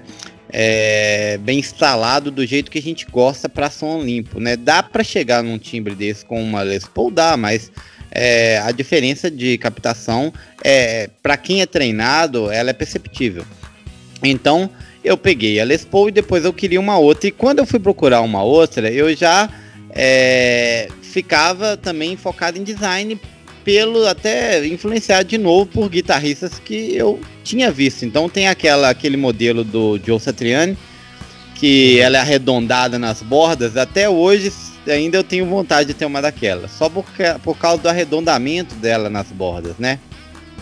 [0.51, 4.57] É, bem instalado do jeito que a gente gosta para som limpo, né?
[4.57, 7.71] Dá para chegar num timbre desse com uma Les Paul, dá, mas
[8.11, 10.33] é, a diferença de captação
[10.65, 13.45] é para quem é treinado, ela é perceptível.
[14.23, 14.71] Então
[15.05, 17.79] eu peguei a Les Paul e depois eu queria uma outra e quando eu fui
[17.79, 19.49] procurar uma outra, eu já
[19.91, 23.21] é, ficava também focado em design
[23.69, 28.03] pelo até influenciado de novo por guitarristas que eu tinha visto.
[28.03, 30.75] Então tem aquela aquele modelo do Joe Satriani
[31.55, 33.77] que ela é arredondada nas bordas.
[33.77, 34.51] Até hoje
[34.87, 37.05] ainda eu tenho vontade de ter uma daquela, só por,
[37.43, 39.99] por causa do arredondamento dela nas bordas, né?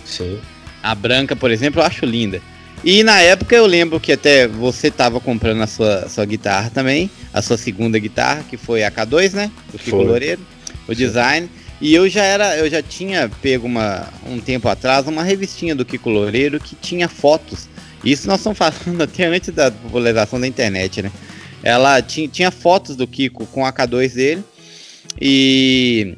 [0.05, 0.41] Sim.
[0.83, 2.43] A branca, por exemplo, eu acho linda.
[2.83, 7.09] E na época eu lembro que até você estava comprando a sua, sua guitarra também,
[7.33, 9.53] a sua segunda guitarra, que foi a K2, né?
[9.71, 10.41] Do Fico Loureiro,
[10.89, 11.49] o design.
[11.81, 15.85] E eu já era, eu já tinha pego uma, um tempo atrás uma revistinha do
[15.85, 17.69] Kiko Loureiro que tinha fotos.
[18.05, 21.11] Isso nós estamos falando até antes da popularização da internet, né?
[21.63, 24.45] Ela tinha, tinha fotos do Kiko com a K2 dele
[25.21, 26.17] e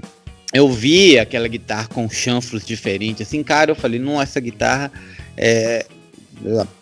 [0.52, 4.90] eu vi aquela guitarra com chanfros diferentes, assim, cara, eu falei, não, essa guitarra
[5.36, 5.86] é,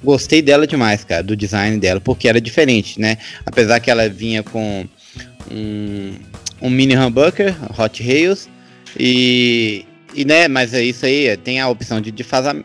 [0.02, 3.18] gostei dela demais, cara, do design dela, porque era diferente, né?
[3.44, 4.86] Apesar que ela vinha com
[5.50, 6.14] um,
[6.60, 8.48] um mini humbucker, Hot Rails,
[8.98, 12.12] e, e né, mas é isso aí, tem a opção de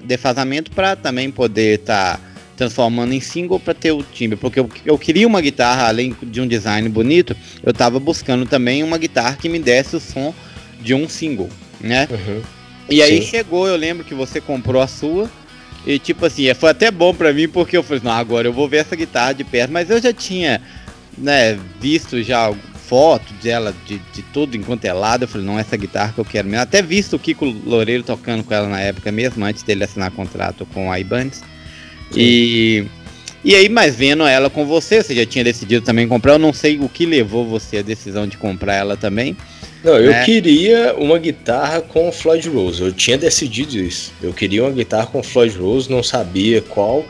[0.03, 4.69] defasamento para também poder estar tá transformando em single para ter o timbre, porque eu,
[4.85, 9.35] eu, queria uma guitarra além de um design bonito, eu estava buscando também uma guitarra
[9.35, 10.33] que me desse o som
[10.79, 12.07] de um single, né?
[12.11, 12.41] Uhum.
[12.89, 13.27] E aí Sim.
[13.27, 15.29] chegou, eu lembro que você comprou a sua
[15.87, 18.67] e tipo assim, foi até bom para mim porque eu falei, não, agora eu vou
[18.67, 20.61] ver essa guitarra de perto, mas eu já tinha,
[21.17, 22.53] né, visto já
[22.91, 26.25] foto dela de, de tudo enquanto é lado, eu falei, não, essa guitarra que eu
[26.25, 26.61] quero mesmo.
[26.61, 30.65] Até visto o Kiko Loureiro tocando com ela na época mesmo, antes dele assinar contrato
[30.73, 31.41] com a Ibanez.
[32.13, 32.83] E,
[33.45, 36.33] e aí, mas vendo ela com você, você já tinha decidido também comprar.
[36.33, 39.37] Eu não sei o que levou você a decisão de comprar ela também.
[39.81, 40.25] Não, eu né?
[40.25, 42.81] queria uma guitarra com Floyd Rose.
[42.81, 44.11] Eu tinha decidido isso.
[44.21, 47.05] Eu queria uma guitarra com Floyd Rose, não sabia qual.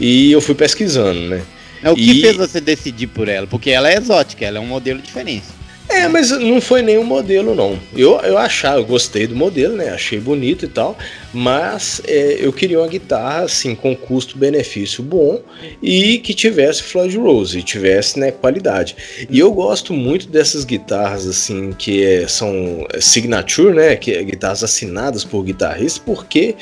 [0.00, 1.42] E eu fui pesquisando, né?
[1.82, 2.20] É o que e...
[2.20, 3.46] fez você decidir por ela?
[3.46, 5.59] Porque ela é exótica, ela é um modelo diferente.
[5.90, 7.78] É, mas não foi nenhum modelo, não.
[7.96, 9.90] Eu, eu achava, eu gostei do modelo, né?
[9.90, 10.96] Achei bonito e tal.
[11.34, 15.42] Mas é, eu queria uma guitarra, assim, com custo-benefício bom
[15.82, 18.96] e que tivesse Floyd Rose e tivesse, né, qualidade.
[19.28, 23.96] E eu gosto muito dessas guitarras, assim, que é, são signature, né?
[23.96, 26.54] Que é guitarras assinadas por guitarristas, porque.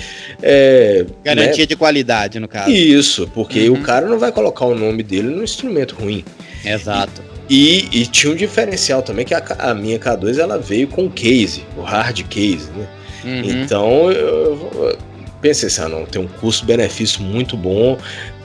[0.43, 1.67] É, Garantia né?
[1.67, 2.71] de qualidade, no caso.
[2.71, 3.77] Isso, porque uhum.
[3.77, 6.25] o cara não vai colocar o nome dele num instrumento ruim.
[6.65, 7.28] Exato.
[7.49, 11.65] E, e, tinha um diferencial também que a, a, minha K2 ela veio com case,
[11.77, 12.87] o hard case, né?
[13.25, 13.43] Uhum.
[13.45, 14.99] Então eu, eu
[15.41, 17.97] pensei assim, ah, não, tem um custo-benefício muito bom,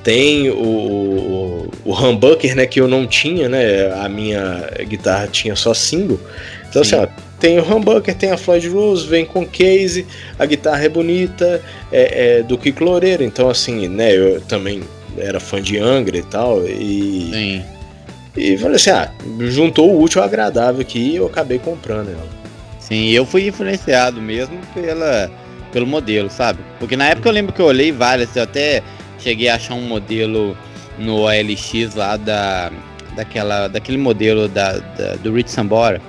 [0.04, 3.92] tem o, o, o, humbucker, né, que eu não tinha, né?
[3.94, 6.20] A minha guitarra tinha só single.
[6.70, 6.96] Então Sim.
[6.96, 10.06] assim, ó, tem o humbucker, tem a Floyd Rose, vem com case,
[10.40, 11.62] a guitarra é bonita,
[11.92, 14.82] é, é do Kiko Loureiro, então assim, né, eu também
[15.18, 17.64] era fã de Angra e tal, e Sim.
[18.36, 22.28] E falei assim, ah, juntou o útil ao agradável aqui e eu acabei comprando ela.
[22.80, 25.32] Sim, eu fui influenciado mesmo pela,
[25.72, 26.60] pelo modelo, sabe?
[26.80, 28.82] Porque na época eu lembro que eu olhei várias, eu até
[29.20, 30.58] cheguei a achar um modelo
[30.98, 32.72] no OLX lá da,
[33.16, 36.02] daquela, daquele modelo da, da do Rich Sambora,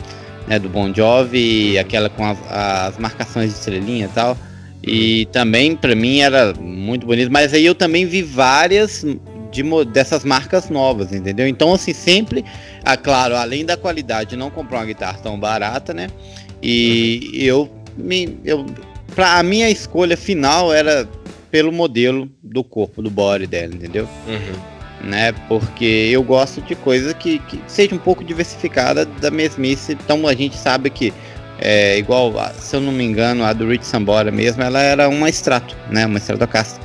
[0.46, 4.36] né, do Bon Jovi, aquela com as, as marcações de estrelinha e tal.
[4.82, 9.04] E também para mim era muito bonito, mas aí eu também vi várias
[9.62, 11.46] de, dessas marcas novas, entendeu?
[11.46, 12.44] Então, assim, sempre,
[12.84, 16.08] ah, claro, além da qualidade, não comprar uma guitarra tão barata, né?
[16.62, 17.40] E uhum.
[17.40, 18.38] eu me.
[18.44, 18.66] Eu,
[19.14, 21.08] pra, a minha escolha final era
[21.50, 24.08] pelo modelo do corpo, do body dela, entendeu?
[24.26, 25.08] Uhum.
[25.08, 25.32] Né?
[25.48, 29.92] Porque eu gosto de coisa que, que seja um pouco diversificada da mesmice.
[29.92, 31.12] Então a gente sabe que
[31.60, 35.28] é, igual, se eu não me engano, a do Rich Sambora mesmo, ela era uma
[35.28, 36.06] extrato, né?
[36.06, 36.82] Uma Stratocaster.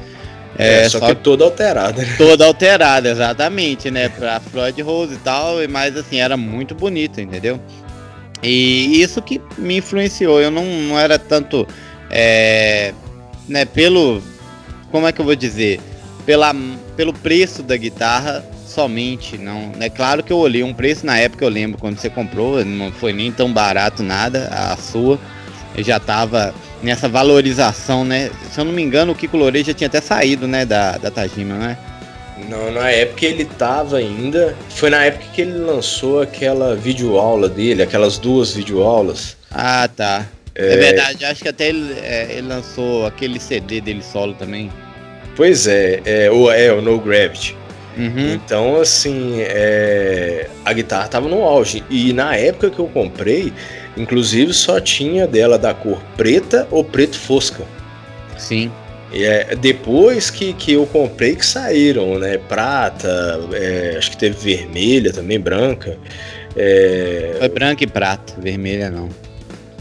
[0.60, 2.06] É, é, só, só que toda alterada.
[2.17, 4.10] Toda alterada, exatamente, né?
[4.10, 7.58] Pra Floyd Rose e tal, mas assim, era muito bonita, entendeu?
[8.43, 10.41] E isso que me influenciou.
[10.41, 11.65] Eu não, não era tanto.
[12.10, 12.93] É,
[13.48, 14.22] né, pelo.
[14.91, 15.80] Como é que eu vou dizer?
[16.26, 16.54] Pela,
[16.98, 19.38] pelo preço da guitarra somente.
[19.38, 22.63] não É claro que eu olhei um preço na época, eu lembro quando você comprou,
[22.65, 25.17] não foi nem tão barato nada, a sua.
[25.76, 28.32] Eu já tava nessa valorização, né?
[28.52, 31.12] Se eu não me engano, o Kiko Loureiro já tinha até saído, né, da, da
[31.12, 31.78] Tajima, né?
[32.48, 34.56] Não, na época ele tava ainda.
[34.70, 39.36] Foi na época que ele lançou aquela videoaula dele, aquelas duas videoaulas.
[39.52, 40.26] Ah, tá.
[40.56, 44.72] É, é verdade, acho que até ele, é, ele, lançou aquele CD dele solo também.
[45.36, 47.56] Pois é, é o, é, o No Gravity.
[47.98, 48.34] Uhum.
[48.34, 51.84] Então, assim, é, a guitarra tava no auge.
[51.89, 53.54] E na época que eu comprei,
[53.99, 57.63] Inclusive só tinha dela da cor preta ou preto fosca.
[58.38, 58.71] Sim.
[59.12, 62.38] E é, depois que, que eu comprei que saíram, né?
[62.38, 65.97] Prata, é, acho que teve vermelha também, branca.
[66.55, 67.35] É...
[67.39, 69.09] Foi branca e prata, vermelha não.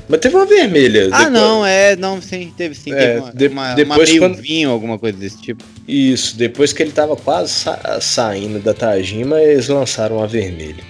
[0.08, 1.10] Mas teve uma vermelha.
[1.12, 1.32] Ah, depois...
[1.32, 2.92] não, é, não, sim, teve sim.
[2.92, 4.36] É, teve uma, de, uma, depois uma quando...
[4.36, 5.62] vinho, alguma coisa desse tipo.
[5.86, 10.82] Isso, depois que ele tava quase sa saindo da Tajima, eles lançaram a vermelha.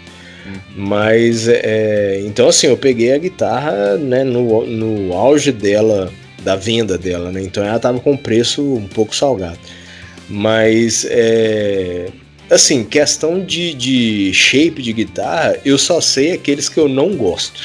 [0.76, 6.96] Mas, é, então assim, eu peguei a guitarra né, no, no auge dela, da venda
[6.96, 7.42] dela, né?
[7.42, 9.58] Então ela tava com preço um pouco salgado.
[10.28, 12.08] Mas, é,
[12.50, 17.60] assim, questão de, de shape de guitarra, eu só sei aqueles que eu não gosto.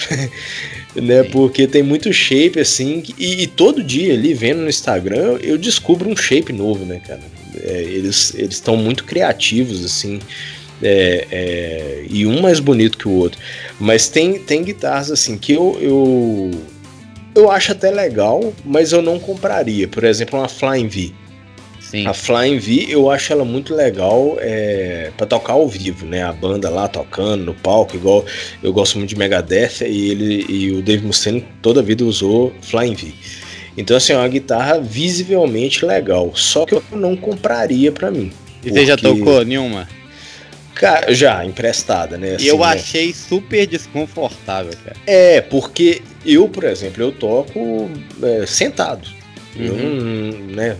[0.95, 1.23] né?
[1.23, 6.09] Porque tem muito shape assim, e, e, todo dia ali vendo no Instagram eu descubro
[6.09, 7.21] um shape novo, né, cara?
[7.61, 10.19] É, eles estão muito criativos assim
[10.83, 13.39] é, é, e um mais bonito que o outro.
[13.79, 16.51] Mas tem, tem guitarras assim que eu, eu,
[17.35, 19.87] eu acho até legal, mas eu não compraria.
[19.87, 21.13] Por exemplo, uma Flying V.
[21.79, 22.07] Sim.
[22.07, 26.23] A Flying V eu acho ela muito legal é, para tocar ao vivo, né?
[26.23, 28.25] A banda lá tocando no palco, igual
[28.63, 32.51] eu gosto muito de Megadeth e ele e o Dave Mustaine toda a vida usou
[32.61, 33.13] Flying V.
[33.77, 38.31] Então assim, é uma guitarra visivelmente legal, só que eu não compraria para mim
[38.63, 39.87] E você já tocou nenhuma?
[40.75, 42.35] Cara, já, emprestada, né?
[42.35, 42.65] Assim, eu né?
[42.65, 44.97] achei super desconfortável, cara.
[45.05, 47.89] É, porque eu, por exemplo, eu toco
[48.21, 49.07] é, sentado.
[49.55, 49.65] Uhum.
[49.65, 50.77] Eu né,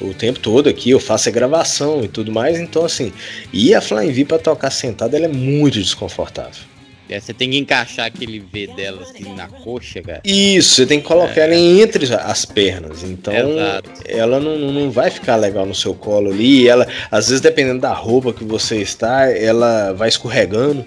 [0.00, 3.12] o tempo todo aqui, eu faço a gravação e tudo mais, então assim,
[3.52, 6.71] e a Flying V pra tocar sentado, ela é muito desconfortável.
[7.12, 10.22] É, você tem que encaixar aquele V dela assim na coxa, cara.
[10.24, 11.44] Isso, você tem que colocar é.
[11.44, 13.02] ela entre as pernas.
[13.02, 13.90] Então Exato.
[14.08, 16.66] ela não, não vai ficar legal no seu colo ali.
[16.66, 20.86] Ela, às vezes, dependendo da roupa que você está, ela vai escorregando.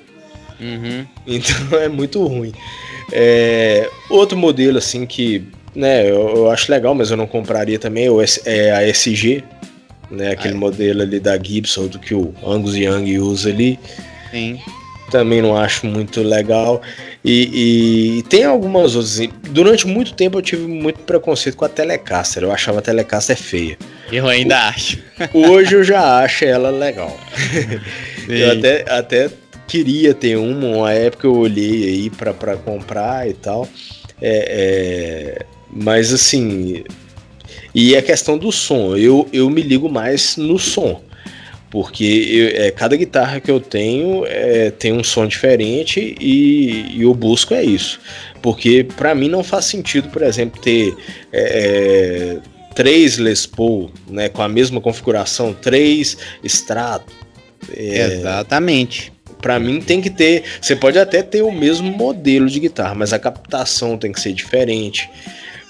[0.60, 1.06] Uhum.
[1.28, 2.54] Então é muito ruim.
[3.12, 5.44] É, outro modelo assim que
[5.76, 8.08] né, eu, eu, acho legal, mas eu não compraria também
[8.46, 9.44] é a SG,
[10.10, 10.60] né, aquele ah, é.
[10.60, 13.78] modelo ali da Gibson do que o Angus Young usa ali.
[14.32, 14.60] Sim
[15.10, 16.82] também não acho muito legal.
[17.24, 19.20] E, e, tem algumas outras.
[19.50, 22.44] Durante muito tempo eu tive muito preconceito com a Telecaster.
[22.44, 23.78] Eu achava a Telecaster feia.
[24.12, 25.00] Eu ainda acho.
[25.34, 27.18] Hoje eu já acho ela legal.
[28.28, 29.30] eu até, até
[29.68, 33.68] queria ter uma, uma época eu olhei aí para comprar e tal.
[34.22, 36.84] É, é, mas assim.
[37.74, 41.02] E a questão do som, eu, eu me ligo mais no som
[41.76, 47.02] porque eu, é, cada guitarra que eu tenho é, tem um som diferente e, e
[47.02, 48.00] eu busco é isso.
[48.42, 50.96] Porque para mim não faz sentido, por exemplo, ter
[51.34, 52.38] é, é,
[52.74, 57.12] três Les Paul né, com a mesma configuração, três Strato.
[57.76, 59.12] É, Exatamente.
[59.42, 60.44] Para mim tem que ter.
[60.62, 64.32] Você pode até ter o mesmo modelo de guitarra, mas a captação tem que ser
[64.32, 65.10] diferente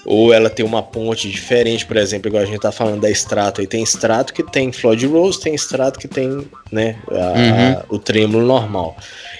[0.06, 3.60] ou ela tem uma ponte diferente, por exemplo, igual a gente tá falando da extrato,
[3.60, 7.72] aí tem extrato que tem Floyd Rose, tem extrato que tem, né, a, uhum.
[7.72, 8.96] a, o trêmulo normal.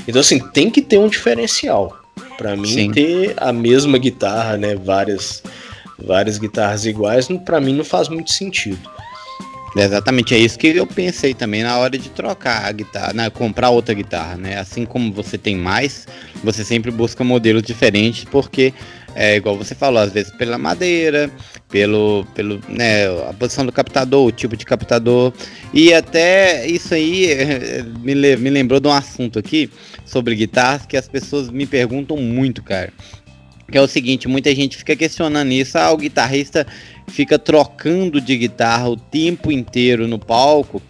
[0.08, 1.96] Então assim, tem que ter um diferencial.
[2.36, 2.92] Para mim Sim.
[2.92, 5.42] ter a mesma guitarra, né, várias
[5.98, 8.78] várias guitarras iguais, para mim não faz muito sentido.
[9.74, 13.70] Exatamente, é isso que eu pensei também na hora de trocar a guitarra, né, comprar
[13.70, 14.58] outra guitarra, né?
[14.58, 16.08] Assim como você tem mais,
[16.42, 18.72] você sempre busca modelos diferentes, porque
[19.16, 21.30] é igual você falou, às vezes pela madeira,
[21.70, 25.32] pelo, pelo, né, a posição do captador, o tipo de captador,
[25.72, 27.30] e até isso aí
[28.00, 29.70] me, me lembrou de um assunto aqui
[30.04, 32.92] sobre guitarras que as pessoas me perguntam muito, cara.
[33.72, 36.66] Que é o seguinte, muita gente fica questionando isso, ah, o guitarrista
[37.08, 40.80] fica trocando de guitarra o tempo inteiro no palco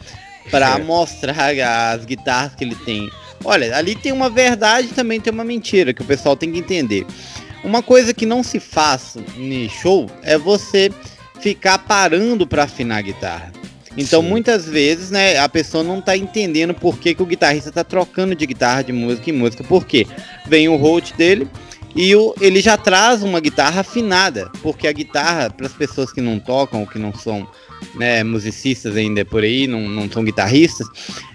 [0.51, 0.83] para é.
[0.83, 1.55] mostrar
[1.95, 3.09] as guitarras que ele tem.
[3.45, 7.07] Olha, ali tem uma verdade também tem uma mentira que o pessoal tem que entender.
[7.67, 10.89] Uma coisa que não se faz em show é você
[11.41, 13.53] ficar parando para afinar a guitarra.
[13.97, 14.29] Então, Sim.
[14.29, 18.37] muitas vezes, né, a pessoa não tá entendendo por que, que o guitarrista tá trocando
[18.37, 19.65] de guitarra de música em música.
[19.65, 20.07] Por quê?
[20.47, 21.49] Vem o Holt dele,
[21.93, 26.21] e o, ele já traz uma guitarra afinada, porque a guitarra, para as pessoas que
[26.21, 27.49] não tocam ou que não são
[27.95, 30.87] né, musicistas ainda por aí, não, não são guitarristas,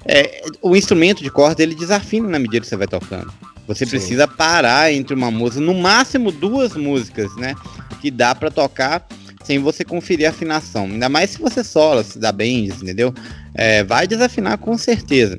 [0.05, 3.31] é, o instrumento de corda ele desafina na medida que você vai tocando.
[3.67, 3.91] Você Sim.
[3.91, 7.55] precisa parar entre uma música, no máximo duas músicas, né?
[8.01, 9.07] Que dá para tocar
[9.43, 10.85] sem você conferir a afinação.
[10.85, 13.13] Ainda mais se você sola, se dá bem, entendeu?
[13.53, 15.37] É, vai desafinar com certeza.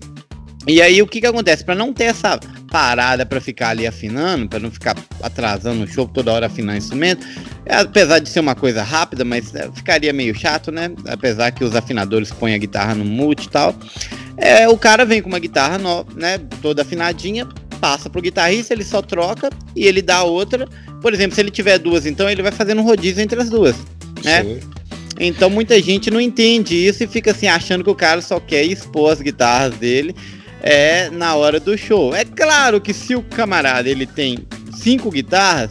[0.67, 1.65] E aí o que que acontece?
[1.65, 2.39] Para não ter essa
[2.71, 6.77] parada para ficar ali afinando, para não ficar atrasando o show toda hora afinar o
[6.77, 7.27] instrumento,
[7.67, 10.91] é, apesar de ser uma coisa rápida, mas é, ficaria meio chato, né?
[11.07, 13.75] Apesar que os afinadores põem a guitarra no mute e tal.
[14.37, 17.47] É, o cara vem com uma guitarra no, né, toda afinadinha,
[17.81, 20.69] passa pro guitarrista, ele só troca e ele dá outra.
[21.01, 23.77] Por exemplo, se ele tiver duas, então ele vai fazendo um rodízio entre as duas,
[24.25, 24.45] né?
[24.45, 24.61] Sim.
[25.21, 28.65] Então muita gente não entende isso e fica assim achando que o cara só quer
[28.65, 30.15] expor as guitarras dele
[30.63, 32.15] é na hora do show.
[32.15, 34.39] É claro que se o camarada ele tem
[34.73, 35.71] cinco guitarras,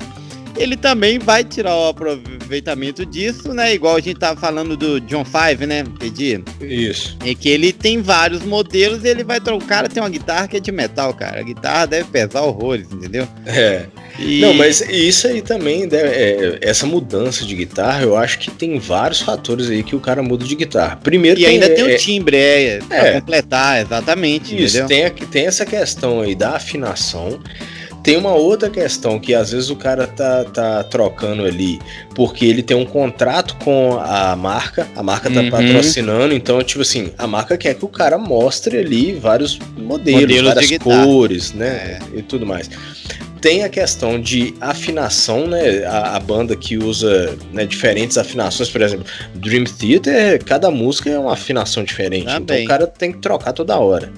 [0.61, 3.73] ele também vai tirar o aproveitamento disso, né?
[3.73, 5.83] Igual a gente tava falando do John Five, né?
[5.99, 6.43] Pedir.
[6.61, 7.17] Isso.
[7.25, 9.61] É que ele tem vários modelos e ele vai trocar.
[9.61, 11.39] O cara tem uma guitarra que é de metal, cara.
[11.39, 13.27] A guitarra deve pesar horrores, entendeu?
[13.45, 13.85] É.
[14.19, 14.41] E...
[14.41, 18.77] Não, mas isso aí também, deve, é, essa mudança de guitarra, eu acho que tem
[18.77, 20.97] vários fatores aí que o cara muda de guitarra.
[20.97, 24.55] Primeiro E tem, ainda tem o é, timbre, é, pra é, completar, exatamente.
[24.55, 25.09] Isso, entendeu?
[25.09, 27.39] Tem, tem essa questão aí da afinação.
[28.03, 31.79] Tem uma outra questão que às vezes o cara tá, tá trocando ali
[32.15, 35.49] porque ele tem um contrato com a marca, a marca tá uhum.
[35.51, 40.53] patrocinando, então, tipo assim, a marca quer que o cara mostre ali vários modelos, modelos
[40.53, 41.99] várias cores, né?
[42.13, 42.19] É.
[42.19, 42.69] E tudo mais.
[43.39, 45.83] Tem a questão de afinação, né?
[45.85, 51.17] A, a banda que usa né, diferentes afinações, por exemplo, Dream Theater, cada música é
[51.17, 52.31] uma afinação diferente.
[52.31, 54.11] Então o cara tem que trocar toda hora.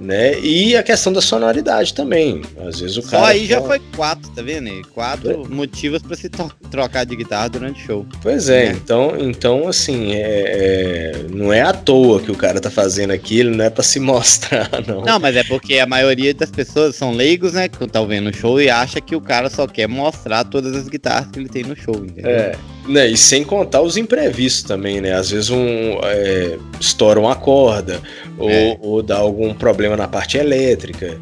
[0.00, 0.38] Né?
[0.40, 2.42] E a questão da sonoridade também.
[2.66, 3.26] Às vezes o Só cara.
[3.28, 4.70] aí já foi quatro, tá vendo?
[4.88, 6.28] Quatro motivos pra se
[6.70, 8.06] trocar de guitarra durante o show.
[8.22, 8.78] Pois é, né?
[8.82, 13.54] então, então assim, é, é- não é à toa que o cara tá fazendo aquilo,
[13.54, 15.02] não é pra se mostrar, não.
[15.02, 17.68] Não, mas é porque a maioria das pessoas são leigos, né?
[17.68, 20.88] Que estão vendo o show e acha que o cara só quer mostrar todas as
[20.88, 22.30] guitarras que ele tem no show, entendeu?
[22.30, 22.52] É,
[22.86, 25.12] né, e sem contar os imprevistos também, né?
[25.14, 28.00] Às vezes um é, estoura uma corda
[28.38, 28.76] ou, É.
[28.80, 31.18] ou dá algum problema na parte elétrica,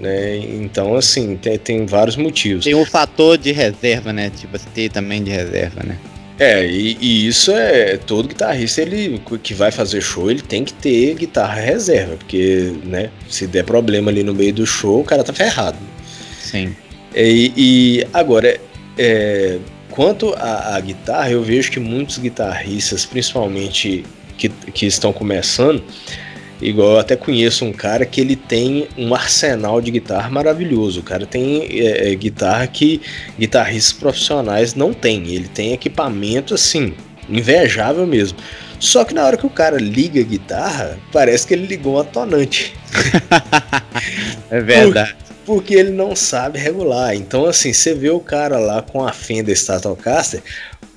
[0.00, 0.36] né?
[0.38, 2.64] Então, assim, tem, tem vários motivos.
[2.64, 4.30] Tem o fator de reserva, né?
[4.30, 5.98] Tipo, assim, ter também de reserva, né?
[6.38, 10.72] É, e, e isso é todo guitarrista ele que vai fazer show, ele tem que
[10.72, 15.24] ter guitarra reserva, porque, né, se der problema ali no meio do show, o cara
[15.24, 15.78] tá ferrado.
[16.40, 16.76] Sim.
[17.12, 18.56] E, e agora,
[18.96, 19.58] é,
[19.98, 24.04] quanto à, guitarra, eu vejo que muitos guitarristas, principalmente
[24.36, 25.82] que, que estão começando,
[26.62, 31.00] igual eu até conheço um cara que ele tem um arsenal de guitarra maravilhoso.
[31.00, 33.00] O cara tem é, é, guitarra que
[33.36, 35.34] guitarristas profissionais não têm.
[35.34, 36.94] Ele tem equipamento assim,
[37.28, 38.38] invejável mesmo.
[38.78, 41.98] Só que na hora que o cara liga a guitarra, parece que ele ligou um
[41.98, 42.72] atonante
[44.48, 45.16] É verdade.
[45.48, 47.14] Porque ele não sabe regular.
[47.16, 50.42] Então, assim, você vê o cara lá com a Fender Stratocaster,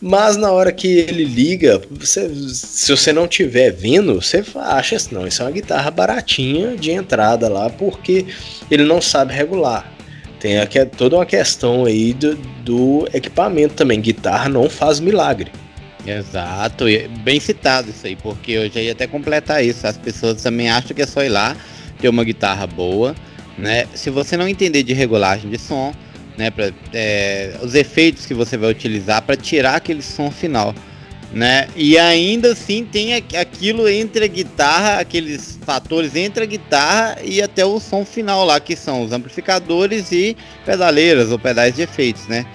[0.01, 5.15] mas na hora que ele liga, você- se você não tiver vendo, você acha assim,
[5.15, 8.25] não, isso é uma guitarra baratinha de entrada lá, porque
[8.69, 9.89] ele não sabe regular.
[10.37, 12.35] Tem aqui toda uma questão aí do,
[12.65, 14.01] do equipamento também.
[14.01, 15.49] Guitarra não faz milagre.
[16.05, 16.85] Exato,
[17.23, 19.87] bem citado isso aí, porque eu já ia até completar isso.
[19.87, 21.55] As pessoas também acham que é só ir lá
[22.01, 23.15] ter uma guitarra boa,
[23.61, 23.85] né?
[23.93, 25.93] Se você não entender de regulagem de som,
[26.37, 26.49] né?
[26.49, 30.73] Pra, é, os efeitos que você vai utilizar para tirar aquele som final,
[31.31, 31.67] né?
[31.75, 37.41] E ainda assim tem aqu- aquilo entre a guitarra, aqueles fatores entre a guitarra e
[37.41, 40.35] até o som final lá, que são os amplificadores e
[40.65, 42.45] pedaleiras ou pedais de efeitos, né?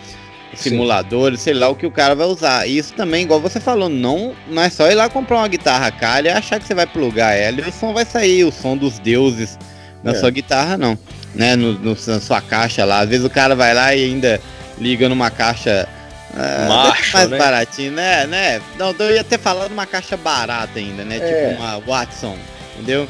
[0.54, 2.66] simuladores, sei lá o que o cara vai usar.
[2.66, 5.90] E isso também, igual você falou, não, não é só ir lá comprar uma guitarra
[5.90, 8.74] calha e achar que você vai plugar ela e o som vai sair, o som
[8.76, 9.58] dos deuses
[10.06, 10.14] na É.
[10.20, 10.98] sua guitarra, não.
[11.34, 11.54] Né?
[11.56, 13.00] No, no- na sua caixa lá.
[13.00, 14.40] Às vezes o cara vai lá e ainda
[14.78, 15.86] liga numa caixa.
[16.34, 17.38] ah, Marshall, mais né?
[17.38, 18.26] baratinho, né?
[18.26, 18.60] né?
[18.78, 21.16] Não, eu ia até falar de uma caixa barata ainda, né?
[21.20, 21.48] É.
[21.50, 22.36] Tipo uma Watson,
[22.74, 23.08] entendeu?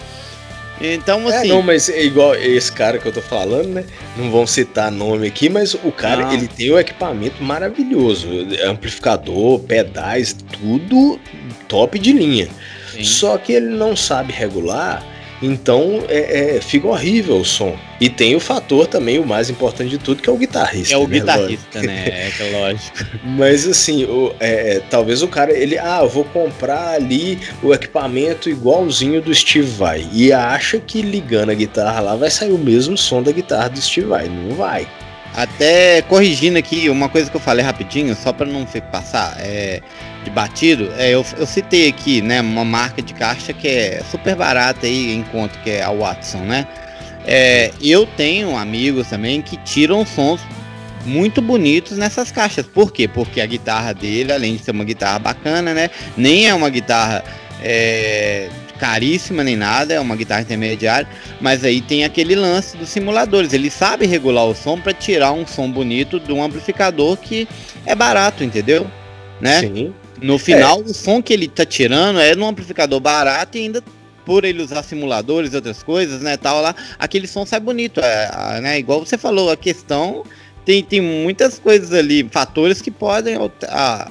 [0.81, 1.49] Então, É, assim.
[1.49, 3.85] não, mas é igual esse cara que eu tô falando, né?
[4.17, 6.33] Não vão citar nome aqui, mas o cara, Não.
[6.35, 8.29] ele tem um equipamento maravilhoso.
[8.67, 11.19] Amplificador, pedais, tudo
[11.67, 12.49] top de linha.
[12.93, 13.03] sim.
[13.05, 15.03] Só que ele não sabe regular,
[15.43, 17.76] então é, é- fica horrível o som.
[17.99, 20.93] E tem o fator também, o mais importante de tudo, que é o guitarrista.
[20.95, 22.05] É o né, guitarrista, né?
[22.07, 22.97] É que é lógico.
[23.24, 27.72] mas assim, o- é, é, talvez o cara, ele, ah, eu vou comprar ali o
[27.72, 30.07] equipamento igualzinho do Steve Vai.
[30.12, 33.80] E acha que ligando a guitarra lá vai sair o mesmo som da guitarra do
[33.80, 34.28] Steve Vai.
[34.28, 34.87] Não vai.
[35.37, 39.82] Até corrigindo aqui uma coisa que eu falei rapidinho, só para não passar é,
[40.24, 44.34] de batido, é, eu, eu citei aqui, né, uma marca de caixa que é super
[44.34, 46.66] barata aí conta, que é a Watson, né?
[47.26, 50.41] É, eu tenho amigos também que tiram sons
[51.05, 52.64] muito bonitos nessas caixas.
[52.66, 53.07] Por quê?
[53.07, 57.22] Porque a guitarra dele, além de ser uma guitarra bacana, né, nem é uma guitarra
[57.62, 61.09] é, caríssima nem nada, é uma guitarra intermediária,
[61.41, 63.53] mas aí tem aquele lance dos simuladores.
[63.53, 67.49] Ele sabe regular o som para tirar um som bonito de um amplificador que
[67.85, 68.87] é barato, entendeu?
[69.41, 69.61] Né?
[69.61, 69.95] Sim.
[70.20, 73.83] No final, o som que ele tá tirando é num amplificador barato e ainda
[74.24, 78.29] por ele usar simuladores e outras coisas, né, tal lá, aquele som sai bonito, é,
[78.33, 78.79] a- né?
[78.79, 80.24] Igual você falou, a questão
[80.67, 83.37] tem, tem muitas coisas ali, fatores que podem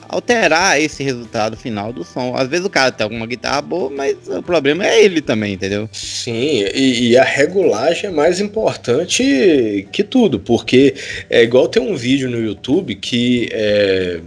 [0.08, 2.34] alterar esse resultado final do som.
[2.34, 5.90] Às vezes o cara tem alguma guitarra boa, mas o problema é ele também, entendeu?
[5.92, 10.96] Sim, e, e a regulagem é mais importante que tudo, porque
[11.30, 14.22] é igual tem um vídeo no YouTube que é,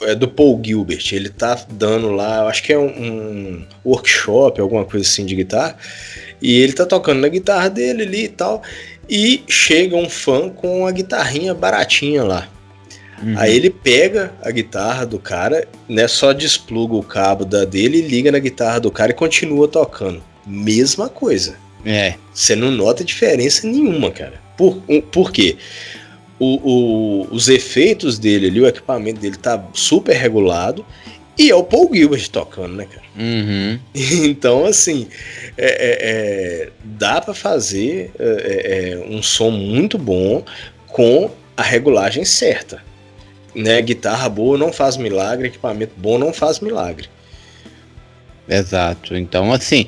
[0.00, 4.86] é do Paul Gilbert, ele tá dando lá, acho que é um, um workshop, alguma
[4.86, 5.76] coisa assim de guitarra,
[6.40, 8.62] e ele tá tocando na guitarra dele ali e tal,
[9.08, 12.48] e chega um fã com a guitarrinha baratinha lá.
[13.36, 16.06] Aí ele pega a guitarra do cara, né?
[16.06, 20.22] Só despluga o cabo da dele liga na guitarra do cara e continua tocando.
[20.46, 21.56] Mesma coisa.
[21.84, 24.34] É, Você não nota diferença nenhuma, cara.
[24.56, 25.56] Por, um, por quê?
[26.38, 30.86] O, o- os efeitos dele ali, o equipamento dele tá super regulado.
[31.38, 33.06] E é o Paul Gilbert tocando, né, cara?
[33.16, 33.78] uhum.
[33.94, 35.08] Então, assim,
[35.56, 35.98] é- é-
[36.64, 40.44] é, dá pra fazer é, é, é, um som muito bom
[40.88, 42.82] com a regulagem certa.
[43.54, 43.80] Né?
[43.82, 47.08] Guitarra boa não faz milagre, equipamento bom não faz milagre.
[48.48, 49.16] Exato.
[49.16, 49.86] Então, assim,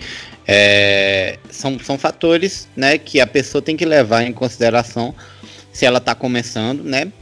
[0.53, 5.15] É, são, são fatores né, que a pessoa tem que levar em consideração
[5.73, 7.13] se ela está começando, né?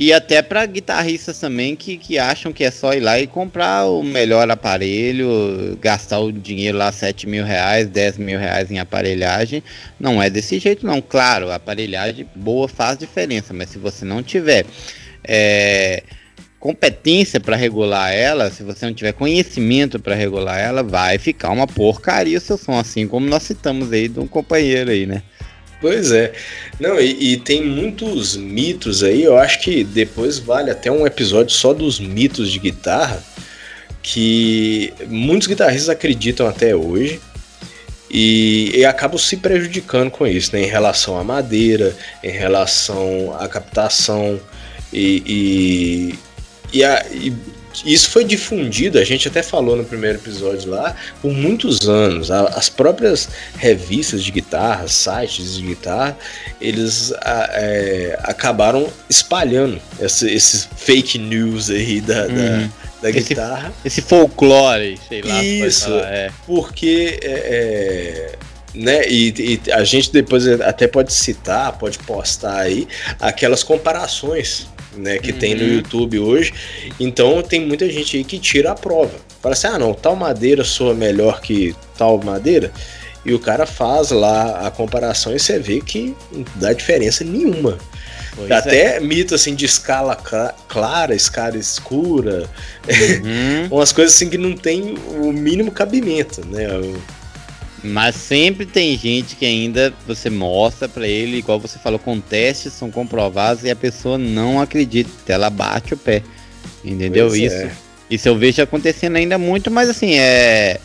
[0.00, 3.84] E até para guitarristas também que, que acham que é só ir lá e comprar
[3.84, 9.62] o melhor aparelho, gastar o dinheiro lá, 7 mil reais, 10 mil reais em aparelhagem.
[10.00, 11.02] Não é desse jeito, não.
[11.02, 14.64] Claro, aparelhagem boa faz diferença, mas se você não tiver
[15.22, 16.02] é,
[16.58, 21.66] competência para regular ela, se você não tiver conhecimento para regular ela, vai ficar uma
[21.66, 25.22] porcaria o seu som, assim como nós citamos aí de um companheiro aí, né?
[25.80, 26.32] Pois é.
[26.78, 31.54] Não, e, e, tem muitos mitos aí, eu acho que depois vale até um episódio
[31.54, 33.22] só dos mitos de guitarra,
[34.02, 37.20] que muitos guitarristas acreditam até hoje.
[38.12, 40.62] E, e acabam se prejudicando com isso, né?
[40.62, 44.40] Em relação à madeira, em relação à captação
[44.92, 45.22] e,
[46.72, 47.32] e, e, a, e
[47.84, 52.30] isso foi difundido, a gente até falou no primeiro episódio lá, por muitos anos.
[52.30, 56.18] As próprias revistas de guitarra, sites de guitarra,
[56.60, 62.70] eles é, acabaram espalhando esse, esses fake news aí da, da, uhum.
[63.02, 63.72] da esse, guitarra.
[63.84, 65.42] Esse folclore, sei lá.
[65.42, 66.30] Isso, falar, é.
[66.46, 68.38] porque é, é
[68.74, 69.02] né?
[69.08, 72.86] E, e, a gente depois até pode citar, pode postar aí
[73.18, 75.38] aquelas comparações né, que uhum.
[75.38, 75.74] tem no uhum.
[75.74, 76.52] YouTube hoje.
[76.98, 79.14] Então tem muita gente aí que tira a prova.
[79.40, 82.72] Fala assim: ah, não, tal madeira soa melhor que tal madeira.
[83.24, 87.78] E o cara faz lá a comparação e você vê que não dá diferença nenhuma.
[88.34, 89.00] Pois Até é.
[89.00, 90.16] mito assim de escala
[90.68, 92.48] clara, escala escura,
[92.88, 93.68] uhum.
[93.76, 96.66] umas coisas assim que não tem o mínimo cabimento, né?
[97.82, 102.74] Mas sempre tem gente que ainda você mostra para ele, igual você falou, com testes
[102.74, 106.22] são comprovados e a pessoa não acredita, ela bate o pé.
[106.84, 107.28] Entendeu?
[107.28, 107.72] Pois isso, é.
[108.10, 110.78] isso eu vejo acontecendo ainda muito, mas assim, é.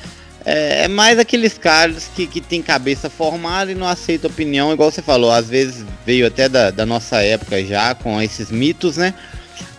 [0.47, 4.91] É, é mais aqueles caras que, que tem cabeça formada e não aceita opinião, igual
[4.91, 9.15] você falou, às vezes veio até da, da nossa época já com esses mitos, né?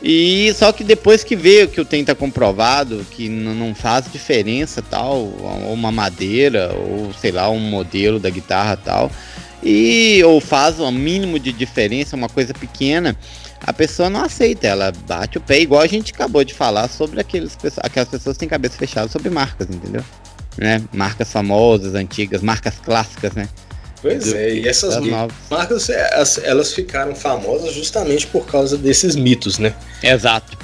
[0.02, 4.82] E só que depois que veio que o tem tá comprovado, que não faz diferença
[4.82, 9.10] tal, uma madeira, ou sei lá, um modelo da guitarra tal,
[9.62, 13.16] e ou faz um mínimo de diferença, uma coisa pequena,
[13.60, 17.20] a pessoa não aceita, ela bate o pé, igual a gente acabou de falar sobre
[17.20, 20.04] aqueles, aquelas pessoas que têm cabeça fechada sobre marcas, entendeu?
[20.56, 20.82] Né?
[20.92, 23.48] Marcas famosas, antigas, marcas clássicas, né?
[24.06, 24.96] Pois é, e essas
[25.50, 29.74] marcas é, elas ficaram famosas justamente por causa desses mitos, né?
[30.02, 30.56] Exato.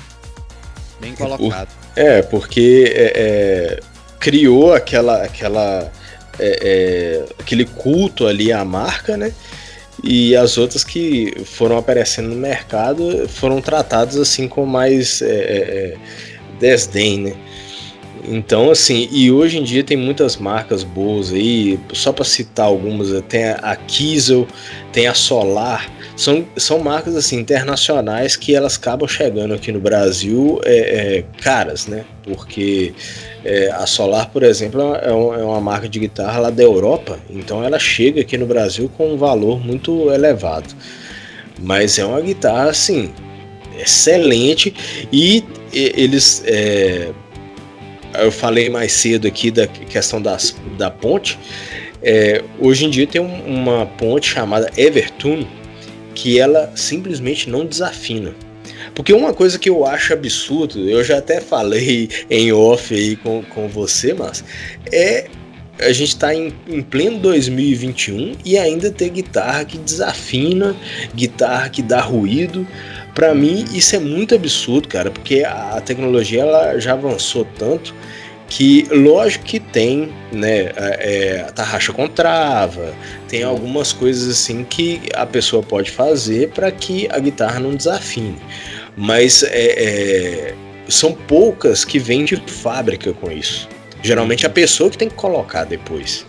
[1.00, 1.68] Bem colocado.
[1.96, 3.80] é, porque é, é,
[4.20, 5.90] criou aquela, aquela,
[6.38, 9.32] é, é, aquele culto ali à marca, né?
[10.02, 15.96] E as outras que foram aparecendo no mercado foram tratadas assim com mais é,
[16.58, 17.36] desdém, né?
[18.24, 23.08] Então, assim, e hoje em dia tem muitas marcas boas aí, só para citar algumas,
[23.28, 24.46] tem a Kiesel,
[24.92, 30.60] tem a Solar, são, são marcas assim internacionais que elas acabam chegando aqui no Brasil
[30.64, 32.04] é, é caras, né?
[32.22, 32.94] Porque
[33.44, 37.18] é, a Solar, por exemplo, é, é, é uma marca de guitarra lá da Europa,
[37.28, 40.72] então ela chega aqui no Brasil com um valor muito elevado.
[41.60, 43.10] Mas é uma guitarra assim
[43.78, 44.74] excelente
[45.12, 45.42] e
[45.72, 47.10] eles é,
[48.14, 51.38] eu falei mais cedo aqui da questão das, da ponte.
[52.02, 55.46] É, hoje em dia tem um, uma ponte chamada Evertune
[56.14, 58.34] que ela simplesmente não desafina.
[58.94, 63.42] Porque uma coisa que eu acho absurdo, eu já até falei em off aí com,
[63.42, 64.44] com você, mas
[64.90, 65.28] é
[65.80, 70.76] a gente está em, em, pleno 2021 e ainda ter guitarra que desafina,
[71.14, 72.66] guitarra que dá ruído.
[73.14, 77.94] Para mim isso é muito absurdo, cara, porque a tecnologia ela já avançou tanto
[78.48, 82.92] que lógico que tem, né, é, a tarraxa com trava,
[83.26, 88.36] tem algumas coisas assim que a pessoa pode fazer para que a guitarra não desafine,
[88.94, 90.54] mas é, é,
[90.86, 93.66] são poucas que vêm de fábrica com isso.
[94.02, 96.26] Geralmente a pessoa que tem que colocar depois.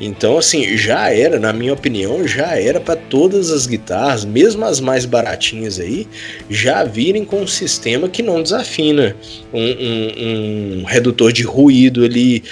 [0.00, 4.80] Então, assim, já era, na minha opinião, já era para todas as guitarras, mesmo as
[4.80, 6.08] mais baratinhas aí,
[6.48, 9.14] já virem com um sistema que não desafina.
[9.52, 12.42] Um, um, um redutor de ruído ali,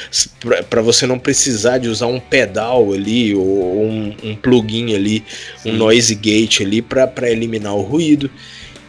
[0.69, 5.25] para você não precisar de usar um pedal ali, ou um, um plugin ali,
[5.57, 5.71] Sim.
[5.71, 8.31] um noise gate ali, para eliminar o ruído.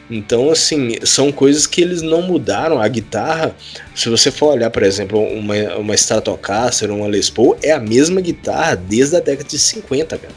[0.10, 2.82] Então, assim, são coisas que eles não mudaram.
[2.82, 3.56] A guitarra,
[3.96, 8.20] se você for olhar, por exemplo, uma, uma Stratocaster, uma Les Paul, é a mesma
[8.20, 10.34] guitarra desde a década de 50, cara.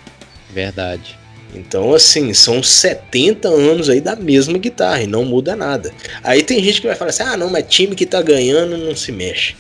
[0.53, 1.19] Verdade.
[1.55, 5.93] Então, assim, são 70 anos aí da mesma guitarra e não muda nada.
[6.23, 8.97] Aí tem gente que vai falar assim: ah, não, mas time que tá ganhando não
[8.97, 9.55] se mexe.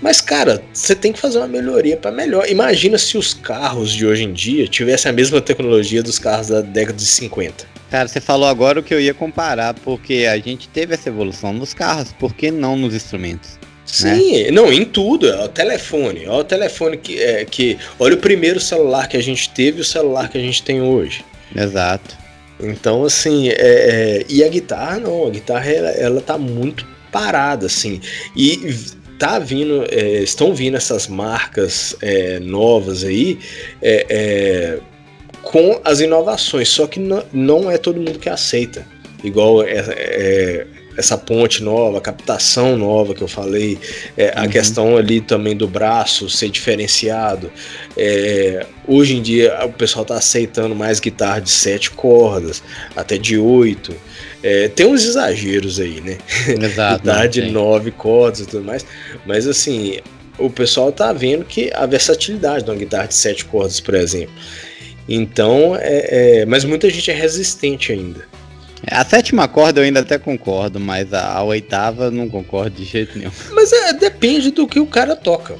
[0.00, 2.48] Mas, cara, você tem que fazer uma melhoria para melhor.
[2.48, 6.60] Imagina se os carros de hoje em dia tivessem a mesma tecnologia dos carros da
[6.60, 7.64] década de 50.
[7.90, 11.52] Cara, você falou agora o que eu ia comparar, porque a gente teve essa evolução
[11.52, 13.58] nos carros, por que não nos instrumentos?
[13.86, 14.50] Sim, né?
[14.50, 15.28] não, em tudo.
[15.28, 16.26] É o telefone.
[16.26, 17.78] Olha o telefone que, é, que.
[17.98, 20.82] Olha o primeiro celular que a gente teve e o celular que a gente tem
[20.82, 21.24] hoje.
[21.54, 22.16] Exato.
[22.58, 27.66] Então, assim, é, é, e a guitarra não, a guitarra ela, ela tá muito parada,
[27.66, 28.00] assim.
[28.34, 28.74] E
[29.18, 33.38] tá vindo, é, estão vindo essas marcas é, novas aí
[33.80, 34.78] é, é,
[35.42, 38.86] com as inovações, só que não, não é todo mundo que aceita.
[39.24, 43.78] Igual é, é, essa ponte nova, captação nova que eu falei,
[44.16, 44.44] é, uhum.
[44.44, 47.50] a questão ali também do braço ser diferenciado.
[47.96, 52.62] É, hoje em dia o pessoal está aceitando mais guitarra de sete cordas,
[52.94, 53.94] até de oito.
[54.46, 56.18] É, tem uns exageros aí, né?
[56.46, 57.02] Exato.
[57.02, 58.86] guitarra de nove cordas e tudo mais.
[59.26, 59.98] Mas assim,
[60.38, 64.32] o pessoal tá vendo que a versatilidade de uma guitarra de sete cordas, por exemplo.
[65.08, 68.24] Então, é, é, mas muita gente é resistente ainda.
[68.88, 73.18] A sétima corda eu ainda até concordo, mas a, a oitava não concordo de jeito
[73.18, 73.32] nenhum.
[73.50, 75.56] Mas é, depende do que o cara toca.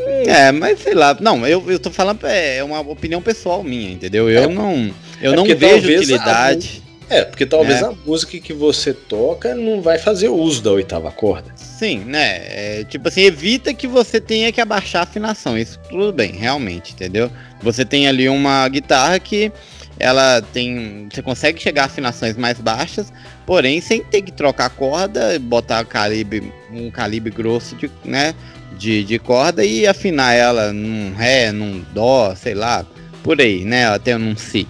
[0.00, 1.14] É, mas sei lá.
[1.20, 4.30] Não, eu, eu tô falando, é, é uma opinião pessoal minha, entendeu?
[4.30, 6.82] Eu é, não, eu é não vejo utilidade.
[7.12, 7.84] É, porque talvez é.
[7.84, 11.52] a música que você toca não vai fazer uso da oitava corda.
[11.54, 12.38] Sim, né?
[12.44, 15.58] É, tipo assim, evita que você tenha que abaixar a afinação.
[15.58, 17.30] Isso tudo bem, realmente, entendeu?
[17.60, 19.52] Você tem ali uma guitarra que
[19.98, 21.06] ela tem.
[21.12, 23.12] Você consegue chegar a afinações mais baixas,
[23.44, 28.34] porém sem ter que trocar corda, botar calibre, um calibre grosso de, né,
[28.78, 32.86] de, de corda e afinar ela num Ré, num Dó, sei lá,
[33.22, 33.86] por aí, né?
[33.86, 34.66] Até num Si.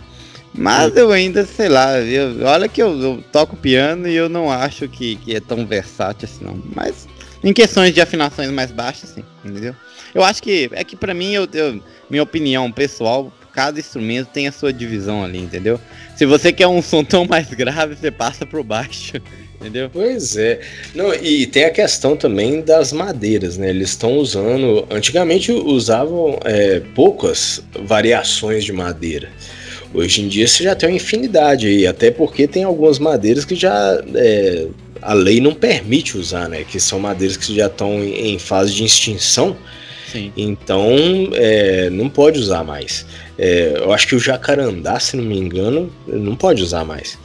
[0.54, 4.50] Mas eu ainda, sei lá, eu, olha que eu, eu, toco piano e eu não
[4.50, 6.62] acho que, que é tão versátil assim, não.
[6.74, 7.08] Mas
[7.42, 9.74] em questões de afinações mais baixas, sim, entendeu?
[10.14, 11.80] Eu acho que é que para mim, eu, eu,
[12.10, 15.80] minha opinião pessoal, cada instrumento tem a sua divisão ali, entendeu?
[16.16, 19.20] Se você quer um som tão mais grave, você passa pro baixo,
[19.58, 19.88] entendeu?
[19.90, 20.60] Pois é.
[20.94, 23.70] Não, e tem a questão também das madeiras, né?
[23.70, 24.86] Eles estão usando.
[24.90, 29.30] Antigamente usavam é, poucas variações de madeira.
[29.94, 33.54] Hoje em dia você já tem uma infinidade aí, até porque tem algumas madeiras que
[33.54, 34.66] já é,
[35.00, 36.64] a lei não permite usar, né?
[36.64, 39.56] Que são madeiras que já estão em fase de extinção.
[40.10, 40.32] Sim.
[40.36, 40.88] Então
[41.34, 43.04] é, não pode usar mais.
[43.38, 47.18] É, eu acho que o jacarandá, se não me engano, não pode usar mais.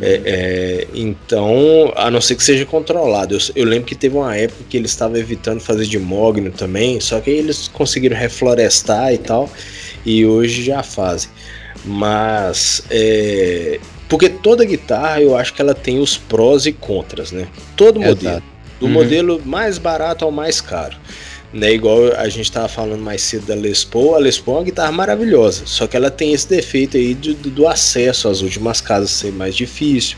[0.00, 3.34] É, é, então, a não ser que seja controlado.
[3.34, 6.98] Eu, eu, lembro que teve uma época que eles estavam evitando fazer de mogno também,
[7.00, 9.50] só que aí eles conseguiram reflorestar e tal,
[10.04, 11.30] e hoje já fazem.
[11.84, 17.48] Mas, é, porque toda guitarra eu acho que ela tem os prós e contras, né?
[17.76, 18.36] Todo modelo.
[18.36, 18.46] Exato.
[18.78, 18.92] Do uhum.
[18.92, 20.96] modelo mais barato ao mais caro
[21.52, 21.72] né?
[21.72, 24.64] Igual a gente estava falando mais cedo da Les Paul, a Les Paul é uma
[24.64, 29.10] guitarra maravilhosa, só que ela tem esse defeito aí do, do acesso às últimas casas
[29.10, 30.16] ser mais difícil,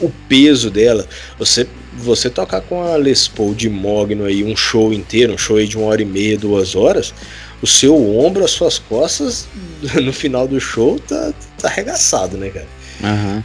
[0.00, 1.06] o peso dela,
[1.38, 5.56] você você tocar com a Les Paul de Mogno aí um show inteiro, um show
[5.56, 7.12] aí de uma hora e meia, duas horas,
[7.62, 9.46] o seu ombro, as suas costas
[10.02, 12.68] no final do show tá, tá arregaçado, né, cara?
[13.02, 13.42] Uhum.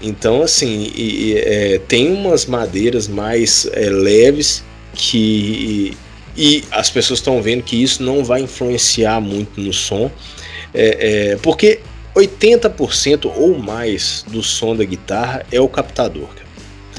[0.00, 4.62] Então, assim, e, e, é, tem umas madeiras mais é, leves
[4.94, 5.96] que
[6.36, 10.08] e as pessoas estão vendo que isso não vai influenciar muito no som,
[10.72, 11.80] é, é, porque
[12.14, 16.28] 80% ou mais do som da guitarra é o captador.
[16.28, 16.47] Cara.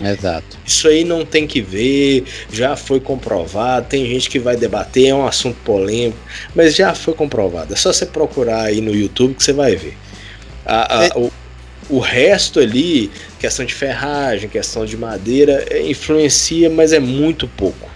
[0.01, 0.57] Exato.
[0.65, 3.87] Isso aí não tem que ver, já foi comprovado.
[3.87, 6.19] Tem gente que vai debater, é um assunto polêmico,
[6.55, 7.73] mas já foi comprovado.
[7.73, 9.97] É só você procurar aí no YouTube que você vai ver.
[10.65, 11.09] A, a, é.
[11.15, 11.31] o,
[11.89, 17.89] o resto ali, questão de ferragem, questão de madeira, é, influencia, mas é muito pouco.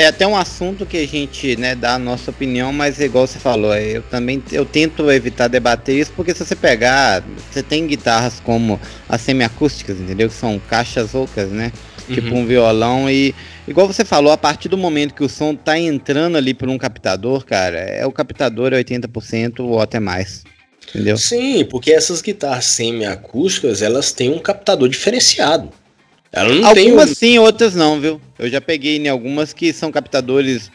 [0.00, 3.38] É até um assunto que a gente, né, dá a nossa opinião, mas igual você
[3.38, 7.86] falou, é, eu também eu tento evitar debater isso, porque se você pegar, você tem
[7.86, 10.30] guitarras como as semiacústicas, entendeu?
[10.30, 11.70] Que são caixas ocas, né?
[11.98, 12.14] Tipo uhum.
[12.14, 13.34] Tipo um violão e
[13.68, 16.78] igual você falou, a partir do momento que o som tá entrando ali por um
[16.78, 20.44] captador, cara, é o captador é 80% ou até mais.
[20.88, 21.18] Entendeu?
[21.18, 25.68] Sim, porque essas guitarras semiacústicas, elas têm um captador diferenciado.
[26.32, 27.34] Ela não algumas tem um...
[27.34, 28.20] sim, outras não, viu?
[28.38, 30.70] Eu já peguei em algumas que são captadores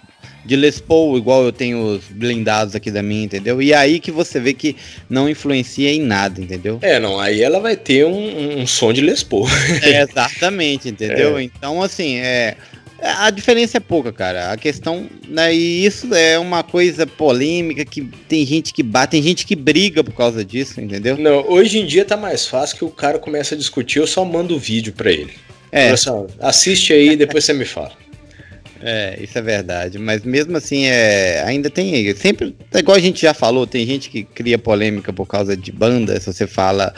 [0.46, 3.62] de Les Paul, igual eu tenho os blindados aqui da minha, entendeu?
[3.62, 4.76] E aí que você vê que
[5.10, 6.78] não influencia em nada, entendeu?
[6.82, 9.48] É, não, aí ela vai ter um, um som de Les Paul.
[9.82, 11.26] é, exatamente, entendeu?
[11.40, 11.44] É.
[11.44, 12.56] Então, assim, é.
[13.02, 14.52] A diferença é pouca, cara.
[14.52, 19.24] A questão, né, e isso é uma coisa polêmica que tem gente que bate, tem
[19.24, 21.18] gente que briga por causa disso, entendeu?
[21.18, 24.24] Não, hoje em dia tá mais fácil que o cara começa a discutir, eu só
[24.24, 25.34] mando o vídeo para ele.
[25.76, 25.94] É.
[26.40, 27.92] Assiste aí e depois você me fala.
[28.82, 30.00] É, isso é verdade.
[30.00, 32.16] Mas mesmo assim, é, ainda tem.
[32.16, 32.56] Sempre.
[32.74, 36.18] É igual a gente já falou, tem gente que cria polêmica por causa de banda.
[36.18, 36.94] Se você fala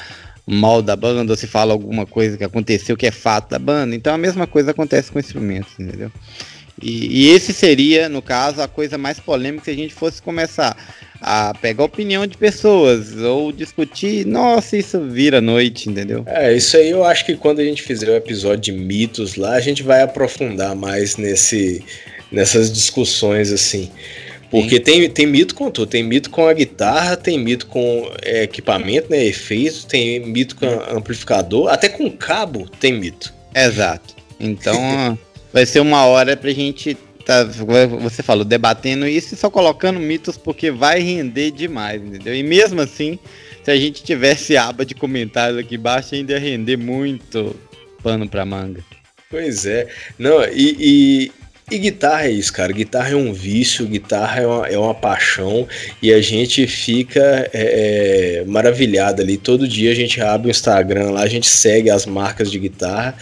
[0.45, 3.95] mal da banda, ou se fala alguma coisa que aconteceu que é fato da banda.
[3.95, 6.11] Então a mesma coisa acontece com instrumentos, entendeu?
[6.81, 10.77] E, e, esse seria, no caso, a coisa mais polêmica se a gente fosse começar
[11.19, 16.23] a pegar a opinião de pessoas ou discutir, nossa, isso vira noite, entendeu?
[16.27, 19.53] É, isso aí eu acho que quando a gente fizer o episódio de mitos lá,
[19.53, 21.83] a gente vai aprofundar mais nesse,
[22.31, 23.91] nessas discussões assim.
[24.49, 28.43] Porque tem, tem mito com tudo, tem mito com a guitarra, tem mito com é,
[28.43, 33.33] equipamento, né, efeito, tem mito com amplificador, até com cabo tem mito.
[33.53, 34.15] Exato.
[34.39, 35.17] Então
[35.57, 36.95] vai ser uma hora pra gente
[37.25, 42.35] tá, você falou, debatendo isso e só colocando mitos porque vai render demais, entendeu?
[42.35, 43.17] E mesmo assim,
[43.63, 47.55] se a gente tivesse aba de comentários aqui embaixo, ainda ia render muito
[48.03, 48.83] pano pra manga.
[49.31, 49.87] Pois é.
[50.19, 51.31] Não, e, e,
[51.71, 52.71] e guitarra é isso, cara.
[52.71, 55.67] Guitarra é um vício, guitarra é uma, é uma paixão
[56.03, 59.37] e a gente fica é, é, maravilhado ali.
[59.37, 63.17] Todo dia a gente abre o Instagram lá, a gente segue as marcas de guitarra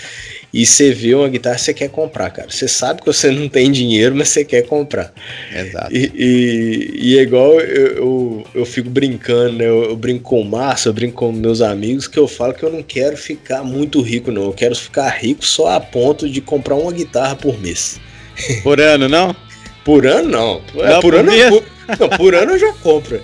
[0.55, 2.49] e você vê uma guitarra você quer comprar, cara.
[2.49, 5.13] Você sabe que você não tem dinheiro, mas você quer comprar.
[5.53, 5.93] Exato.
[5.93, 9.65] E, e, e é igual eu, eu, eu, fico brincando, né?
[9.65, 12.63] Eu, eu brinco com o Márcio, eu brinco com meus amigos, que eu falo que
[12.63, 14.45] eu não quero ficar muito rico, não.
[14.45, 17.99] Eu quero ficar rico só a ponto de comprar uma guitarra por mês.
[18.63, 19.35] Por ano, não?
[19.83, 20.61] Por ano, não.
[20.81, 23.21] É, não por, por, ano, por, não, por ano eu já compro.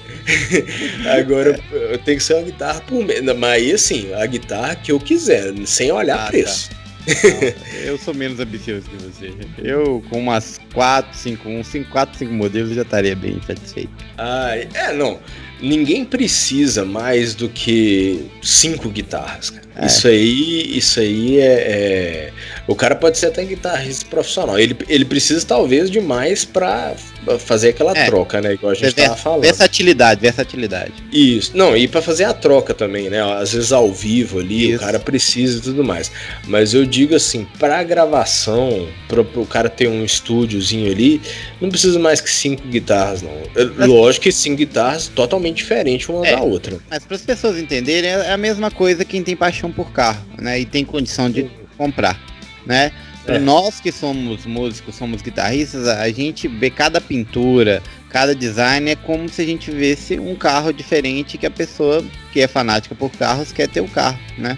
[1.17, 3.21] Agora eu tenho que ser uma guitarra por mês.
[3.21, 6.27] Mas aí, assim, a guitarra que eu quiser, sem olhar ah, tá.
[6.27, 6.69] preço.
[6.69, 6.80] Tá.
[7.85, 9.33] Eu sou menos ambicioso que você.
[9.57, 13.91] Eu, com umas 4, 5, 1, 5, 4, 5 modelos, já estaria bem satisfeito.
[14.17, 15.19] Ah, é, não.
[15.61, 19.67] Ninguém precisa mais do que cinco guitarras, cara.
[19.75, 19.85] É.
[19.85, 22.31] Isso aí, isso aí é, é,
[22.67, 24.59] O cara pode ser até guitarrista profissional.
[24.59, 26.93] Ele, ele precisa, talvez, de mais para
[27.39, 28.05] fazer aquela é.
[28.05, 28.53] troca, né?
[28.53, 29.41] Igual a gente tava falando.
[29.41, 30.93] Versatilidade, versatilidade.
[31.11, 31.55] Isso.
[31.55, 33.21] Não, e para fazer a troca também, né?
[33.21, 34.77] Às vezes ao vivo ali, Isso.
[34.77, 36.11] o cara precisa e tudo mais.
[36.47, 41.21] Mas eu digo assim, pra gravação, para o cara ter um estúdiozinho ali,
[41.59, 43.31] não precisa mais que cinco guitarras, não.
[43.77, 43.87] Mas...
[43.87, 46.77] Lógico que cinco guitarras totalmente diferentes uma é, da outra.
[46.89, 50.25] Mas para as pessoas entenderem, é a mesma coisa quem tem paixão paixão por carro,
[50.39, 50.59] né?
[50.59, 52.19] E tem condição de comprar,
[52.65, 52.91] né?
[53.27, 53.37] É.
[53.37, 59.29] Nós que somos músicos, somos guitarristas, a gente vê cada pintura, cada design é como
[59.29, 62.03] se a gente visse um carro diferente que a pessoa
[62.33, 64.57] que é fanática por carros quer ter o carro, né?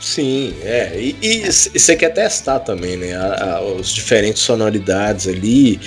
[0.00, 0.92] Sim, é.
[0.96, 3.16] E, e você quer testar também, né?
[3.16, 5.80] A, a, os diferentes sonoridades ali.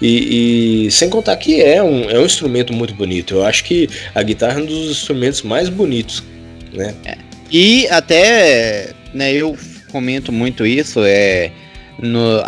[0.00, 3.36] E, e, sem contar que é um, é um instrumento muito bonito.
[3.36, 6.22] Eu acho que a guitarra é um dos instrumentos mais bonitos,
[6.72, 6.94] né?
[7.04, 7.21] É.
[7.52, 9.56] E até, né, eu
[9.90, 11.52] comento muito isso, é
[11.98, 12.42] no,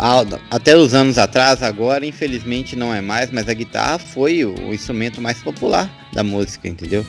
[0.49, 4.73] até os anos atrás, agora infelizmente não é mais, mas a guitarra foi o, o
[4.73, 7.05] instrumento mais popular da música, entendeu?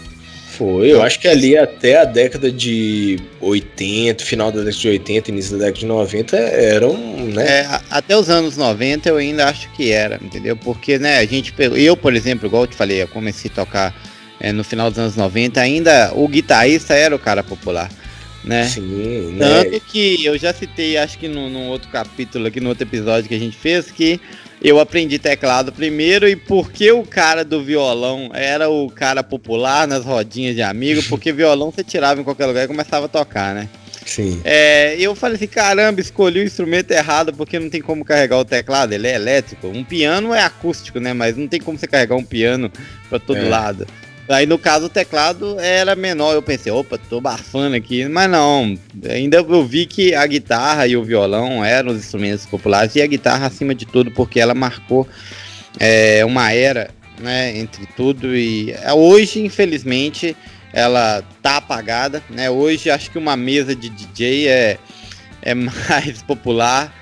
[0.56, 5.30] Foi, eu acho que ali até a década de 80, final da década de 80,
[5.30, 6.96] início da década de 90, eram,
[7.34, 7.60] né?
[7.60, 10.56] É, até os anos 90 eu ainda acho que era, entendeu?
[10.56, 13.94] Porque, né, a gente, eu, por exemplo, igual eu te falei, eu comecei a tocar
[14.40, 17.90] é, no final dos anos 90, ainda o guitarrista era o cara popular.
[18.44, 18.68] Né?
[18.68, 19.64] Sim, né?
[19.64, 23.28] Tanto que eu já citei, acho que no, no outro capítulo aqui, no outro episódio
[23.28, 24.20] que a gente fez, que
[24.62, 30.04] eu aprendi teclado primeiro e porque o cara do violão era o cara popular nas
[30.04, 33.68] rodinhas de amigo, porque violão você tirava em qualquer lugar e começava a tocar, né?
[34.04, 34.40] Sim.
[34.44, 38.44] É, eu falei assim, caramba, escolhi o instrumento errado porque não tem como carregar o
[38.44, 39.66] teclado, ele é elétrico.
[39.66, 41.12] Um piano é acústico, né?
[41.12, 42.70] Mas não tem como você carregar um piano
[43.08, 43.48] para todo é.
[43.48, 43.84] lado.
[44.28, 48.76] Aí no caso o teclado era menor, eu pensei, opa, tô bafando aqui, mas não,
[49.08, 53.06] ainda eu vi que a guitarra e o violão eram os instrumentos populares e a
[53.06, 55.06] guitarra acima de tudo, porque ela marcou
[55.78, 58.36] é, uma era, né, entre tudo.
[58.36, 60.36] E é, hoje, infelizmente,
[60.72, 64.78] ela tá apagada, né, hoje acho que uma mesa de DJ é,
[65.40, 66.92] é mais popular,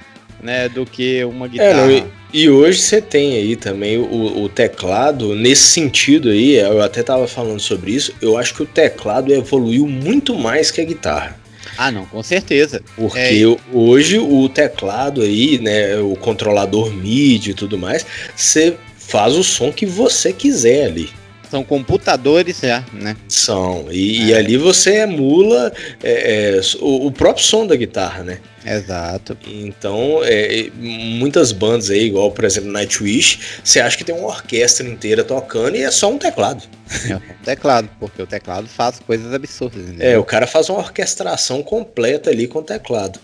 [0.43, 1.91] né, do que uma guitarra.
[1.91, 2.05] É,
[2.35, 7.29] e hoje você tem aí também o, o, teclado, nesse sentido aí, eu até tava
[7.29, 11.39] falando sobre isso, eu acho que o teclado evoluiu muito mais que a guitarra.
[11.79, 12.83] Ah, não, com certeza.
[12.97, 13.57] Porque é...
[13.73, 18.05] hoje o teclado aí, né, o controlador MIDI e tudo mais,
[18.35, 21.11] você faz o som que você quiser ali.
[21.51, 23.17] São computadores já, né?
[23.29, 23.87] São.
[23.91, 24.25] E, é.
[24.27, 25.73] e ali você emula
[26.03, 28.39] é, é, o, o, próprio som da guitarra, né?
[28.65, 29.37] Exato.
[29.47, 34.87] Então, é, muitas bandas aí, igual por exemplo Nightwish, você acha que tem uma orquestra
[34.87, 36.63] inteira tocando e é só um teclado.
[37.09, 39.83] É um teclado, porque o teclado faz coisas absurdas.
[39.83, 40.11] Entendeu?
[40.11, 43.21] É, o cara faz uma orquestração completa ali com o teclado.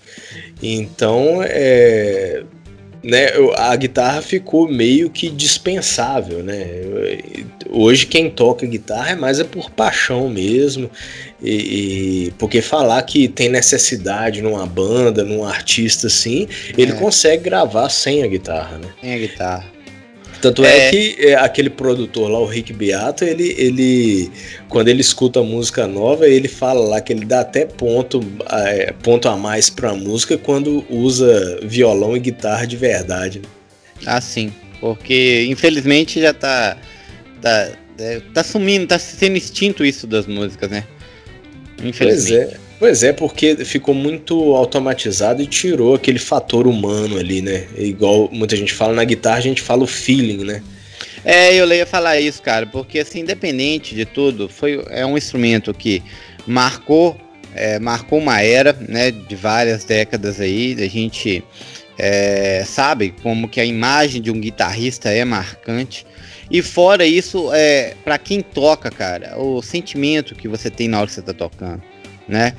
[0.62, 2.45] Então, é
[3.03, 6.66] né, a guitarra ficou meio que dispensável, né?
[7.70, 10.90] Hoje quem toca guitarra é mais é por paixão mesmo,
[11.42, 16.46] e, e porque falar que tem necessidade numa banda, num artista assim,
[16.76, 16.94] ele é.
[16.94, 18.88] consegue gravar sem a guitarra, né?
[19.01, 19.80] Sem a guitarra.
[20.41, 24.30] Tanto é, é que é, aquele produtor lá, o Rick Beato, ele, ele
[24.68, 29.28] quando ele escuta música nova, ele fala lá que ele dá até ponto, é, ponto
[29.28, 33.41] a mais pra música quando usa violão e guitarra de verdade.
[33.41, 33.49] Né?
[34.07, 34.53] Ah, sim.
[34.80, 36.76] Porque infelizmente já tá,
[37.43, 40.84] tá, é, tá sumindo, tá sendo extinto isso das músicas, né?
[41.82, 42.47] Infelizmente.
[42.47, 42.70] Pois é.
[42.81, 47.66] Pois é, porque ficou muito automatizado e tirou aquele fator humano ali, né?
[47.76, 50.62] Igual muita gente fala na guitarra, a gente fala o feeling, né?
[51.22, 55.74] É, eu ia falar isso, cara, porque assim, independente de tudo, foi é um instrumento
[55.74, 56.03] que
[56.47, 57.20] marcou,
[57.55, 60.74] é, marcou uma era, né, de várias décadas aí.
[60.83, 61.45] A gente
[61.99, 66.07] é, sabe como que a imagem de um guitarrista é marcante.
[66.51, 71.07] E fora isso, é, para quem toca, cara, o sentimento que você tem na hora
[71.07, 71.89] que você tá tocando
[72.31, 72.55] né?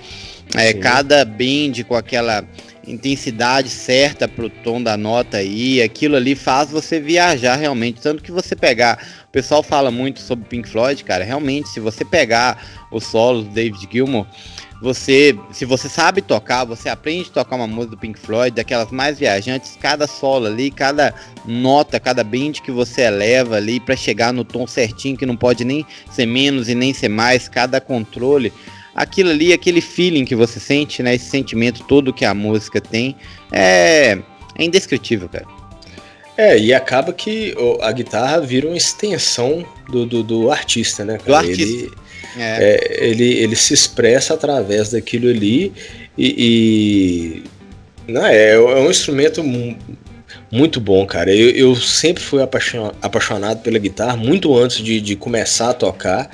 [0.56, 2.46] É, cada bend com aquela
[2.86, 8.02] intensidade certa pro tom da nota aí, aquilo ali faz você viajar realmente.
[8.02, 12.04] Tanto que você pegar, o pessoal fala muito sobre Pink Floyd, cara, realmente, se você
[12.04, 12.62] pegar
[12.92, 14.26] o solo do David Gilmour,
[14.82, 18.90] você, se você sabe tocar, você aprende a tocar uma música do Pink Floyd, daquelas
[18.90, 21.14] mais viajantes, cada solo ali, cada
[21.46, 25.64] nota, cada bend que você eleva ali para chegar no tom certinho, que não pode
[25.64, 28.52] nem ser menos e nem ser mais, cada controle
[28.96, 31.16] aquilo ali, aquele feeling que você sente, né?
[31.16, 33.16] Esse sentimento todo que a música tem
[33.52, 34.18] é,
[34.56, 35.46] é indescritível, cara.
[36.38, 41.18] É, e acaba que a guitarra vira uma extensão do, do, do artista, né?
[41.26, 41.62] Do artista.
[41.62, 41.92] Ele,
[42.38, 42.64] é.
[42.64, 45.74] É, ele, ele se expressa através daquilo ali
[46.18, 47.44] e,
[48.08, 49.44] e não, é, é um instrumento
[50.52, 51.34] muito bom, cara.
[51.34, 56.30] Eu, eu sempre fui apaixonado pela guitarra, muito antes de, de começar a tocar.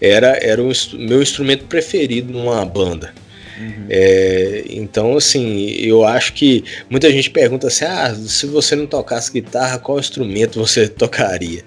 [0.00, 3.14] Era, era o meu instrumento preferido numa banda.
[3.60, 3.86] Uhum.
[3.88, 9.30] É, então, assim, eu acho que muita gente pergunta assim: ah, se você não tocasse
[9.30, 11.62] guitarra, qual instrumento você tocaria?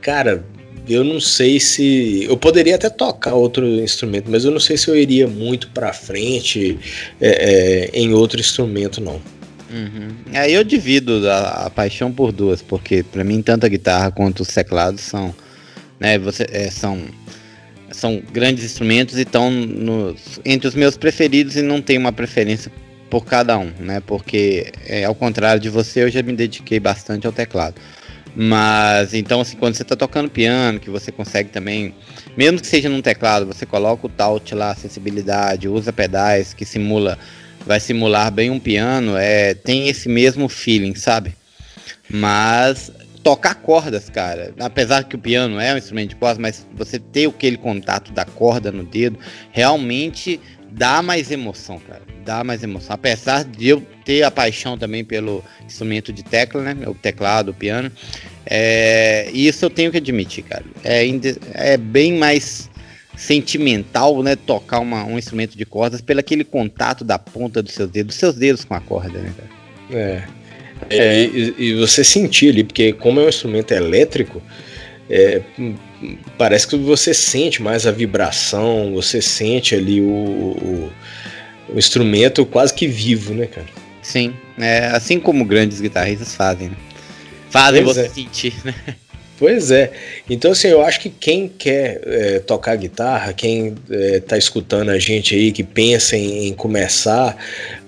[0.00, 0.44] Cara,
[0.88, 2.24] eu não sei se.
[2.28, 5.92] Eu poderia até tocar outro instrumento, mas eu não sei se eu iria muito pra
[5.92, 6.78] frente
[7.20, 9.20] é, é, em outro instrumento, não.
[9.70, 10.08] Uhum.
[10.34, 14.40] Aí eu divido a, a, paixão por duas, porque para mim tanto a guitarra quanto
[14.40, 15.32] os teclados são,
[15.98, 17.00] né, você, é, são,
[17.92, 19.48] são grandes instrumentos e estão
[20.44, 22.70] entre os meus preferidos e não tenho uma preferência
[23.08, 24.00] por cada um, né?
[24.06, 27.74] Porque é, ao contrário de você, eu já me dediquei bastante ao teclado.
[28.34, 31.94] Mas então assim, quando você está tocando piano, que você consegue também,
[32.36, 37.18] mesmo que seja num teclado, você coloca o touch lá, acessibilidade, usa pedais que simula
[37.64, 41.34] vai simular bem um piano, é, tem esse mesmo feeling, sabe?
[42.08, 42.90] Mas
[43.22, 47.28] tocar cordas, cara, apesar que o piano é um instrumento de cordas, mas você ter
[47.28, 49.18] aquele contato da corda no dedo,
[49.50, 50.40] realmente
[50.70, 52.02] dá mais emoção, cara.
[52.24, 52.94] Dá mais emoção.
[52.94, 56.76] Apesar de eu ter a paixão também pelo instrumento de tecla, né?
[56.86, 57.90] O teclado, o piano.
[58.46, 60.64] É, isso eu tenho que admitir, cara.
[60.84, 61.04] É,
[61.54, 62.69] é bem mais
[63.20, 64.34] sentimental, né?
[64.34, 68.16] Tocar uma, um instrumento de cordas pelo aquele contato da ponta dos seus dedos, dos
[68.16, 69.50] seus dedos com a corda, né, cara?
[69.92, 70.22] É.
[70.88, 74.40] é e, e, você sentir ali, porque como é um instrumento elétrico,
[75.10, 75.42] é,
[76.38, 80.92] parece que você sente mais a vibração, você sente ali o, o,
[81.74, 83.66] o instrumento quase que vivo, né, cara?
[84.00, 86.76] Sim, é, assim como grandes guitarristas fazem, né?
[87.50, 88.08] Fazem pois você é.
[88.08, 88.74] sentir, né?
[89.40, 89.90] Pois é.
[90.28, 94.98] Então, assim, eu acho que quem quer é, tocar guitarra, quem está é, escutando a
[94.98, 97.34] gente aí, que pensa em, em, começar,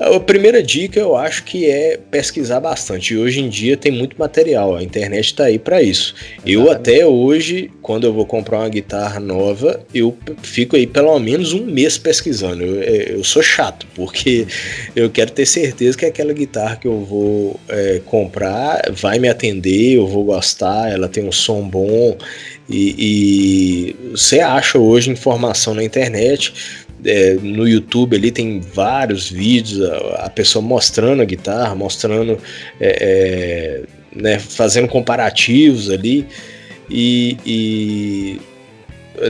[0.00, 3.12] a primeira dica eu acho que é pesquisar bastante.
[3.12, 6.14] E hoje em dia tem muito material, a internet está aí para isso.
[6.38, 6.52] Exatamente.
[6.52, 11.52] Eu até hoje, quando eu vou comprar uma guitarra nova, eu fico aí pelo menos
[11.52, 12.64] um mês pesquisando.
[12.64, 14.46] Eu, é, eu sou chato, porque
[14.96, 19.96] eu quero ter certeza que aquela guitarra que eu vou é, comprar vai me atender,
[19.96, 22.16] eu vou gostar, ela tem um som bom
[22.68, 26.80] e, você acha hoje informação na internet.
[27.04, 32.38] É, no YouTube ali tem vários vídeos, a, a pessoa mostrando a guitarra, mostrando,
[32.80, 33.82] é, é,
[34.14, 36.26] né, fazendo comparativos ali
[36.88, 38.40] e, e,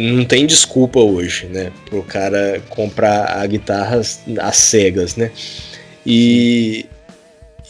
[0.00, 4.00] não tem desculpa hoje, né, pro cara comprar a guitarra
[4.40, 5.30] às cegas, né?
[6.06, 6.86] E,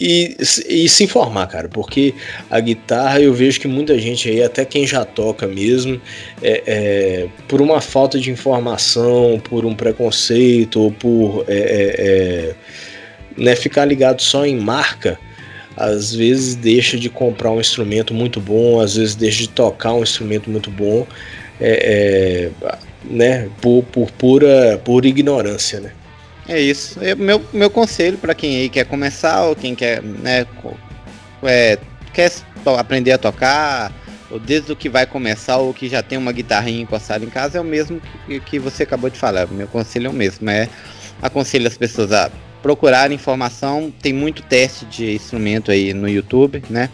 [0.01, 0.37] e,
[0.69, 2.15] e, se informar, cara, porque
[2.51, 6.01] a guitarra eu vejo que muita gente aí, até quem já toca mesmo,
[6.43, 12.55] é, é por uma falta de informação, por um preconceito, ou por é, é, é,
[13.37, 15.19] né, ficar ligado só em marca,
[15.77, 20.03] às vezes deixa de comprar um instrumento muito bom, às vezes deixa de tocar um
[20.03, 21.07] instrumento muito bom,
[21.61, 22.69] é, é,
[23.05, 25.93] né, por, por pura por ignorância, né?
[26.49, 26.99] É isso.
[27.01, 30.47] Eu, meu, meu conselho para quem aí quer começar ou quem quer, né,
[31.45, 31.79] é,
[32.13, 32.33] quer
[32.79, 33.93] aprender a tocar,
[34.31, 37.59] ou desde o que vai começar ou que já tem uma guitarrinha encostada em casa,
[37.59, 39.47] é o mesmo que, que você acabou de falar.
[39.49, 40.49] Meu conselho é o mesmo.
[40.49, 40.69] É
[41.21, 42.31] aconselho as pessoas a
[42.63, 43.93] procurar informação.
[44.01, 46.89] Tem muito teste de instrumento aí no YouTube, né?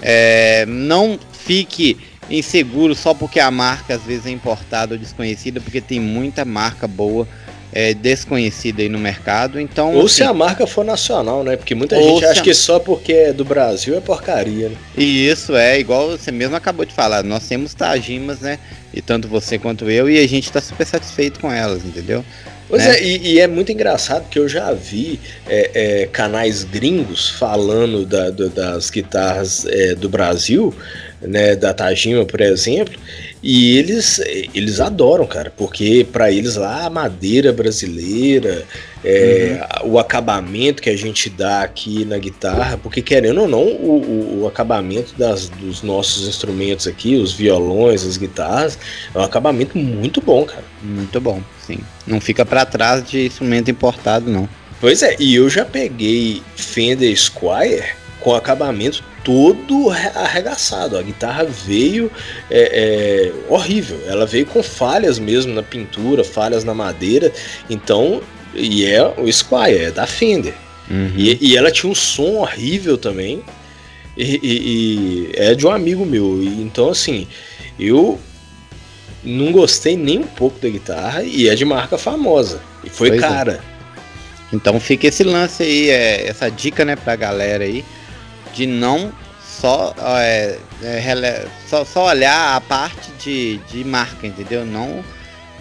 [0.00, 1.98] É, não fique
[2.30, 6.86] inseguro só porque a marca às vezes é importada ou desconhecida, porque tem muita marca
[6.86, 7.26] boa
[7.72, 9.60] é, desconhecida aí no mercado.
[9.60, 11.56] Então, ou assim, se a marca for nacional, né?
[11.56, 12.44] Porque muita gente acha a...
[12.44, 14.68] que só porque é do Brasil é porcaria.
[14.68, 14.76] Né?
[14.96, 17.22] E isso é igual você mesmo acabou de falar.
[17.22, 18.58] Nós temos Tajimas, né?
[18.92, 22.24] E tanto você quanto eu, e a gente está super satisfeito com elas, entendeu?
[22.70, 22.98] Pois né?
[22.98, 25.18] é, e, e, é muito engraçado que eu já vi
[25.48, 30.72] é, é, canais gringos falando da, do, das guitarras é, do Brasil,
[31.20, 32.96] né, da Tajima, por exemplo,
[33.42, 34.18] e eles,
[34.54, 38.66] eles adoram, cara, porque para eles lá a madeira brasileira,
[39.02, 39.92] é, uhum.
[39.92, 44.46] o acabamento que a gente dá aqui na guitarra, porque querendo ou não, o, o,
[44.46, 48.78] acabamento das, dos nossos instrumentos aqui, os violões, as guitarras,
[49.14, 50.64] é um acabamento muito bom, cara.
[50.82, 51.78] Muito bom, sim.
[52.06, 54.46] Não fica para trás de instrumento importado, não.
[54.80, 60.96] Pois é, e eu já peguei Fender Squire com acabamento todo arregaçado.
[60.96, 62.10] A guitarra veio
[62.50, 64.00] é, é, horrível.
[64.06, 67.32] Ela veio com falhas mesmo na pintura, falhas na madeira.
[67.68, 68.22] Então,
[68.54, 70.54] e é o Squire, é da Fender.
[70.90, 71.12] Uhum.
[71.16, 73.42] E, e, ela tinha um som horrível também.
[74.16, 76.42] E, e, e, é de um amigo meu.
[76.42, 77.26] então, assim,
[77.78, 78.18] eu
[79.22, 82.60] não gostei nem um pouco da guitarra e é de marca famosa.
[82.82, 83.26] E foi pois é.
[83.26, 83.60] cara.
[83.66, 83.80] É.
[84.52, 87.84] Então fica esse lance aí, é, essa dica, né, pra galera aí
[88.54, 89.12] de não
[89.60, 94.64] só, é, é, só, só, olhar a parte de, de marca, entendeu?
[94.64, 95.04] Não,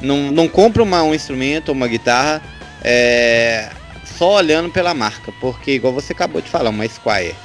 [0.02, 2.42] não, não compra uma, um instrumento ou uma guitarra
[2.82, 3.70] é,
[4.18, 7.36] só olhando pela marca, porque igual você acabou de falar, uma Squire.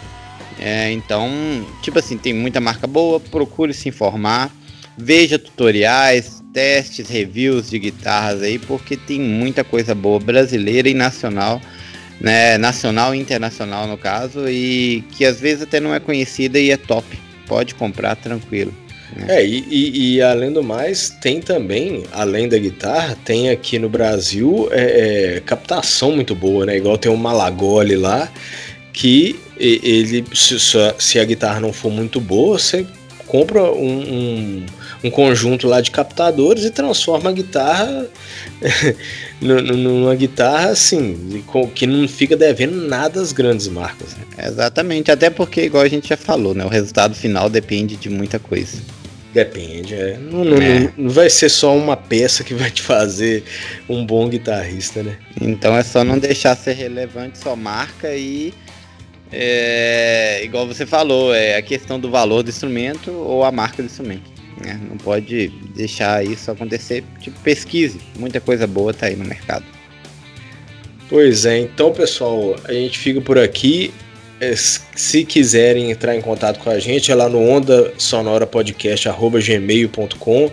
[0.60, 1.28] É, então,
[1.82, 4.50] tipo assim, tem muita marca boa, procure se informar,
[4.96, 11.60] veja tutoriais, testes, reviews de guitarras aí, porque tem muita coisa boa brasileira e nacional
[12.24, 16.70] né, nacional e internacional no caso, e que às vezes até não é conhecida e
[16.70, 17.06] é top.
[17.46, 18.72] Pode comprar tranquilo.
[19.14, 19.26] Né?
[19.28, 23.90] É, e, e, e, além do mais, tem também, além da guitarra, tem aqui no
[23.90, 26.78] Brasil é, é, captação muito boa, né?
[26.78, 28.32] Igual tem o Malagoli lá,
[28.90, 30.56] que ele, se,
[30.98, 32.86] se a guitarra não for muito boa, você
[33.26, 34.66] compra um, um,
[35.04, 38.06] um, conjunto lá de captadores e transforma a guitarra
[39.40, 41.44] numa guitarra assim,
[41.74, 44.14] que não fica devendo nada às grandes marcas.
[44.16, 44.46] Né?
[44.46, 48.38] Exatamente, até porque, igual a gente já falou, né, o resultado final depende de muita
[48.38, 48.78] coisa.
[49.34, 50.16] Depende, é.
[50.16, 50.92] Não, não, é.
[50.96, 53.42] não, vai ser só uma peça que vai te fazer
[53.88, 55.18] um bom guitarrista, né?
[55.40, 58.54] Então é só não deixar ser relevante só marca e
[59.32, 63.86] é, igual você falou, é a questão do valor do instrumento ou a marca do
[63.86, 64.33] instrumento.
[64.56, 64.80] Né?
[64.88, 67.04] Não pode deixar isso acontecer.
[67.20, 68.00] Tipo, pesquise.
[68.18, 69.64] Muita coisa boa tá aí no mercado.
[71.08, 73.92] Pois é, então pessoal, a gente fica por aqui.
[74.40, 79.08] É, se quiserem entrar em contato com a gente, é lá no onda sonora podcast
[79.08, 80.50] gmail.com.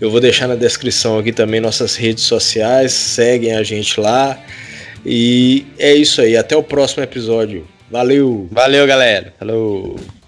[0.00, 2.92] Eu vou deixar na descrição aqui também nossas redes sociais.
[2.92, 4.38] Seguem a gente lá.
[5.04, 6.36] E é isso aí.
[6.36, 7.66] Até o próximo episódio.
[7.90, 8.48] Valeu!
[8.50, 9.34] Valeu, galera!
[9.38, 10.19] Falou!